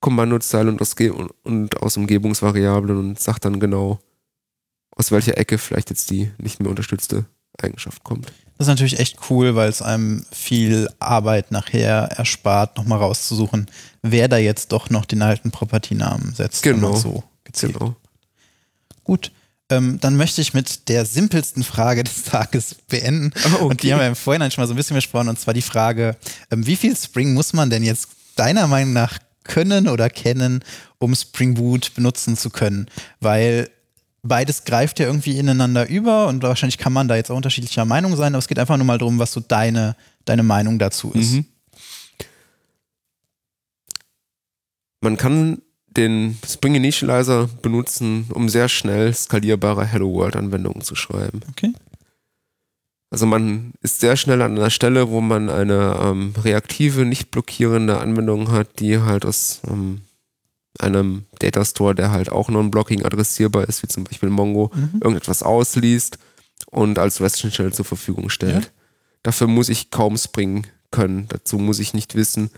[0.00, 4.00] Kommandozeile und aus, Ge und, und aus Umgebungsvariablen und sagt dann genau,
[4.90, 7.26] aus welcher Ecke vielleicht jetzt die nicht mehr unterstützte
[7.60, 8.32] Eigenschaft kommt.
[8.58, 13.68] Das ist natürlich echt cool, weil es einem viel Arbeit nachher erspart, nochmal rauszusuchen,
[14.02, 16.64] wer da jetzt doch noch den alten Property-Namen setzt.
[16.64, 16.96] Genau.
[16.96, 17.74] So gezielt.
[17.74, 17.94] Genau.
[19.04, 19.30] Gut.
[19.70, 23.32] Ähm, dann möchte ich mit der simpelsten Frage des Tages beenden.
[23.44, 23.64] Ah, okay.
[23.64, 25.28] Und die haben wir im Vorhinein schon mal so ein bisschen besprochen.
[25.28, 26.16] Und zwar die Frage,
[26.50, 30.64] ähm, wie viel Spring muss man denn jetzt deiner Meinung nach können oder kennen,
[30.98, 32.88] um Spring Boot benutzen zu können?
[33.20, 33.70] Weil
[34.22, 38.16] beides greift ja irgendwie ineinander über und wahrscheinlich kann man da jetzt auch unterschiedlicher Meinung
[38.16, 41.32] sein, aber es geht einfach nur mal darum, was so deine, deine Meinung dazu ist.
[41.32, 41.46] Mhm.
[45.00, 51.40] Man kann den Spring Initializer benutzen, um sehr schnell skalierbare Hello World Anwendungen zu schreiben.
[51.50, 51.72] Okay.
[53.10, 58.00] Also man ist sehr schnell an einer Stelle, wo man eine ähm, reaktive, nicht blockierende
[58.00, 60.02] Anwendung hat, die halt aus ähm,
[60.78, 65.00] einem Data Store, der halt auch non-blocking adressierbar ist, wie zum Beispiel Mongo, Mhm.
[65.02, 66.18] irgendetwas ausliest
[66.70, 68.64] und als REST Shell zur Verfügung stellt.
[68.64, 68.70] Ja.
[69.22, 71.26] Dafür muss ich kaum Spring können.
[71.28, 72.50] Dazu muss ich nicht wissen,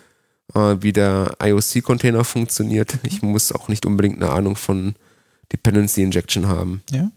[0.55, 2.99] äh, wie der IOC-Container funktioniert.
[3.05, 4.95] Ich muss auch nicht unbedingt eine Ahnung von
[5.53, 6.83] Dependency Injection haben.
[6.91, 7.11] Ja.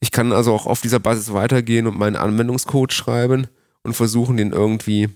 [0.00, 3.46] Ich kann also auch auf dieser Basis weitergehen und meinen Anwendungscode schreiben
[3.82, 5.08] und versuchen, den irgendwie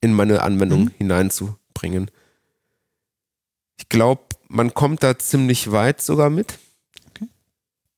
[0.00, 0.90] in meine Anwendung Mhm.
[0.98, 2.10] hineinzubringen.
[3.78, 6.58] Ich glaube, man kommt da ziemlich weit sogar mit.
[7.10, 7.26] Okay.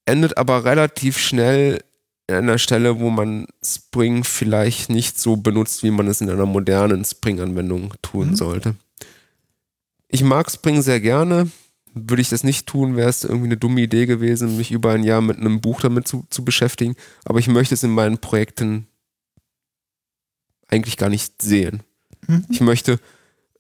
[0.07, 1.83] Endet aber relativ schnell
[2.29, 6.47] an einer Stelle, wo man Spring vielleicht nicht so benutzt, wie man es in einer
[6.47, 8.37] modernen Spring-Anwendung tun Mhm.
[8.37, 8.75] sollte.
[10.09, 11.51] Ich mag Spring sehr gerne.
[11.95, 15.03] Würde ich das nicht tun, wäre es irgendwie eine dumme Idee gewesen, mich über ein
[15.05, 16.95] Jahr mit einem Buch damit zu, zu beschäftigen.
[17.25, 18.87] Aber ich möchte es in meinen Projekten
[20.69, 21.83] eigentlich gar nicht sehen.
[22.27, 22.45] Mhm.
[22.51, 22.99] Ich möchte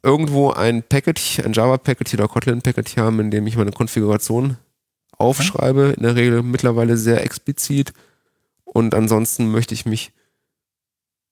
[0.02, 4.56] irgendwo ein Package, ein Java-Package oder Kotlin-Package haben, in dem ich meine Konfiguration
[5.18, 7.92] aufschreibe, in der Regel mittlerweile sehr explizit.
[8.64, 10.12] Und ansonsten möchte ich mich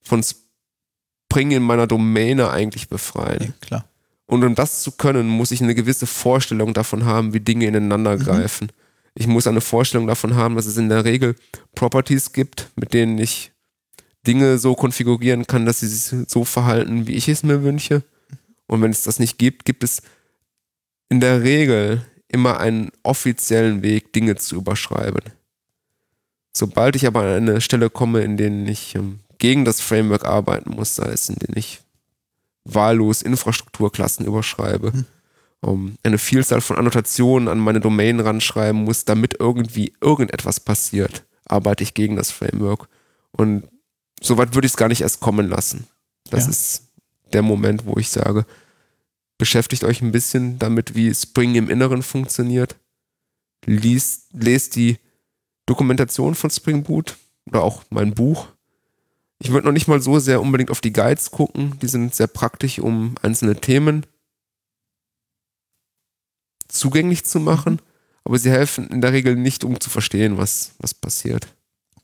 [0.03, 3.43] von Spring in meiner Domäne eigentlich befreien.
[3.43, 3.85] Ja, klar.
[4.27, 8.17] Und um das zu können, muss ich eine gewisse Vorstellung davon haben, wie Dinge ineinander
[8.17, 8.21] Mhm.
[8.21, 8.73] greifen.
[9.15, 11.37] Ich muss eine Vorstellung davon haben, dass es in der Regel
[11.75, 13.53] Properties gibt, mit denen ich
[14.27, 18.03] Dinge so konfigurieren kann, dass sie sich so verhalten, wie ich es mir wünsche.
[18.67, 20.03] Und wenn es das nicht gibt, gibt es
[21.09, 25.23] in der Regel immer einen offiziellen Weg, Dinge zu überschreiben.
[26.57, 30.71] Sobald ich aber an eine Stelle komme, in denen ich ähm, gegen das Framework arbeiten
[30.71, 31.81] muss, sei es in denen ich
[32.65, 35.05] wahllos Infrastrukturklassen überschreibe, Hm.
[35.61, 41.83] um, eine Vielzahl von Annotationen an meine Domain ranschreiben muss, damit irgendwie irgendetwas passiert, arbeite
[41.83, 42.89] ich gegen das Framework.
[43.33, 43.65] Und
[44.23, 45.87] soweit würde ich es gar nicht erst kommen lassen.
[46.31, 46.51] Das Ja.
[46.51, 46.83] ist
[47.33, 48.47] der Moment, wo ich sage,
[49.39, 52.77] beschäftigt euch ein bisschen damit, wie Spring im Inneren funktioniert.
[53.67, 54.99] Liest, lest die
[55.67, 57.17] Dokumentation von Spring Boot
[57.47, 58.49] oder auch mein Buch.
[59.39, 61.79] Ich würde noch nicht mal so sehr unbedingt auf die Guides gucken.
[61.81, 64.07] Die sind sehr praktisch, um einzelne Themen
[66.69, 67.81] zugänglich zu machen.
[68.25, 71.47] Aber sie helfen in der Regel nicht, um zu verstehen, was, was passiert.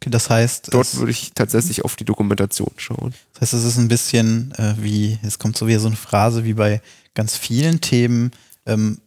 [0.01, 3.13] Okay, das heißt, Dort würde ich tatsächlich auf die Dokumentation schauen.
[3.35, 6.45] das heißt, es ist ein bisschen äh, wie, es kommt so wieder so eine Phrase
[6.45, 6.81] wie bei
[7.13, 8.31] ganz vielen Themen.
[8.65, 8.99] Ähm,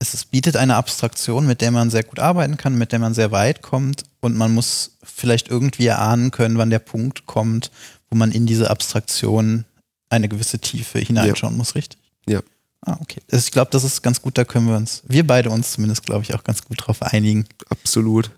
[0.00, 3.14] es, es bietet eine Abstraktion, mit der man sehr gut arbeiten kann, mit der man
[3.14, 7.70] sehr weit kommt und man muss vielleicht irgendwie erahnen können, wann der Punkt kommt,
[8.10, 9.66] wo man in diese Abstraktion
[10.08, 12.00] eine gewisse Tiefe hineinschauen muss, richtig?
[12.26, 12.40] Ja.
[12.80, 13.20] Ah, okay.
[13.30, 16.06] Also ich glaube, das ist ganz gut, da können wir uns, wir beide uns zumindest,
[16.06, 17.44] glaube ich, auch ganz gut drauf einigen.
[17.68, 18.32] Absolut.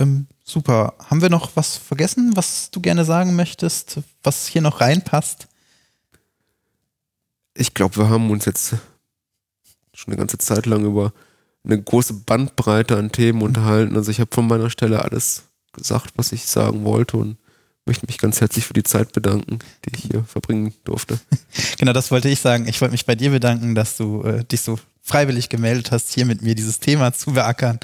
[0.00, 0.94] Ähm, super.
[1.10, 5.48] Haben wir noch was vergessen, was du gerne sagen möchtest, was hier noch reinpasst?
[7.54, 8.74] Ich glaube, wir haben uns jetzt
[9.92, 11.12] schon eine ganze Zeit lang über
[11.64, 13.96] eine große Bandbreite an Themen unterhalten.
[13.96, 17.38] Also ich habe von meiner Stelle alles gesagt, was ich sagen wollte und
[17.86, 21.18] möchte mich ganz herzlich für die Zeit bedanken, die ich hier verbringen durfte.
[21.78, 22.66] Genau, das wollte ich sagen.
[22.66, 26.24] Ich wollte mich bei dir bedanken, dass du äh, dich so freiwillig gemeldet hast, hier
[26.24, 27.78] mit mir dieses Thema zu beackern.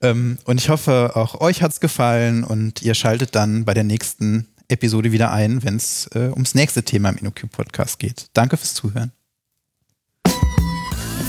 [0.00, 4.46] Ähm, und ich hoffe, auch euch hat's gefallen und ihr schaltet dann bei der nächsten
[4.68, 8.28] Episode wieder ein, wenn es äh, ums nächste Thema im InnoQ-Podcast geht.
[8.32, 9.12] Danke fürs Zuhören.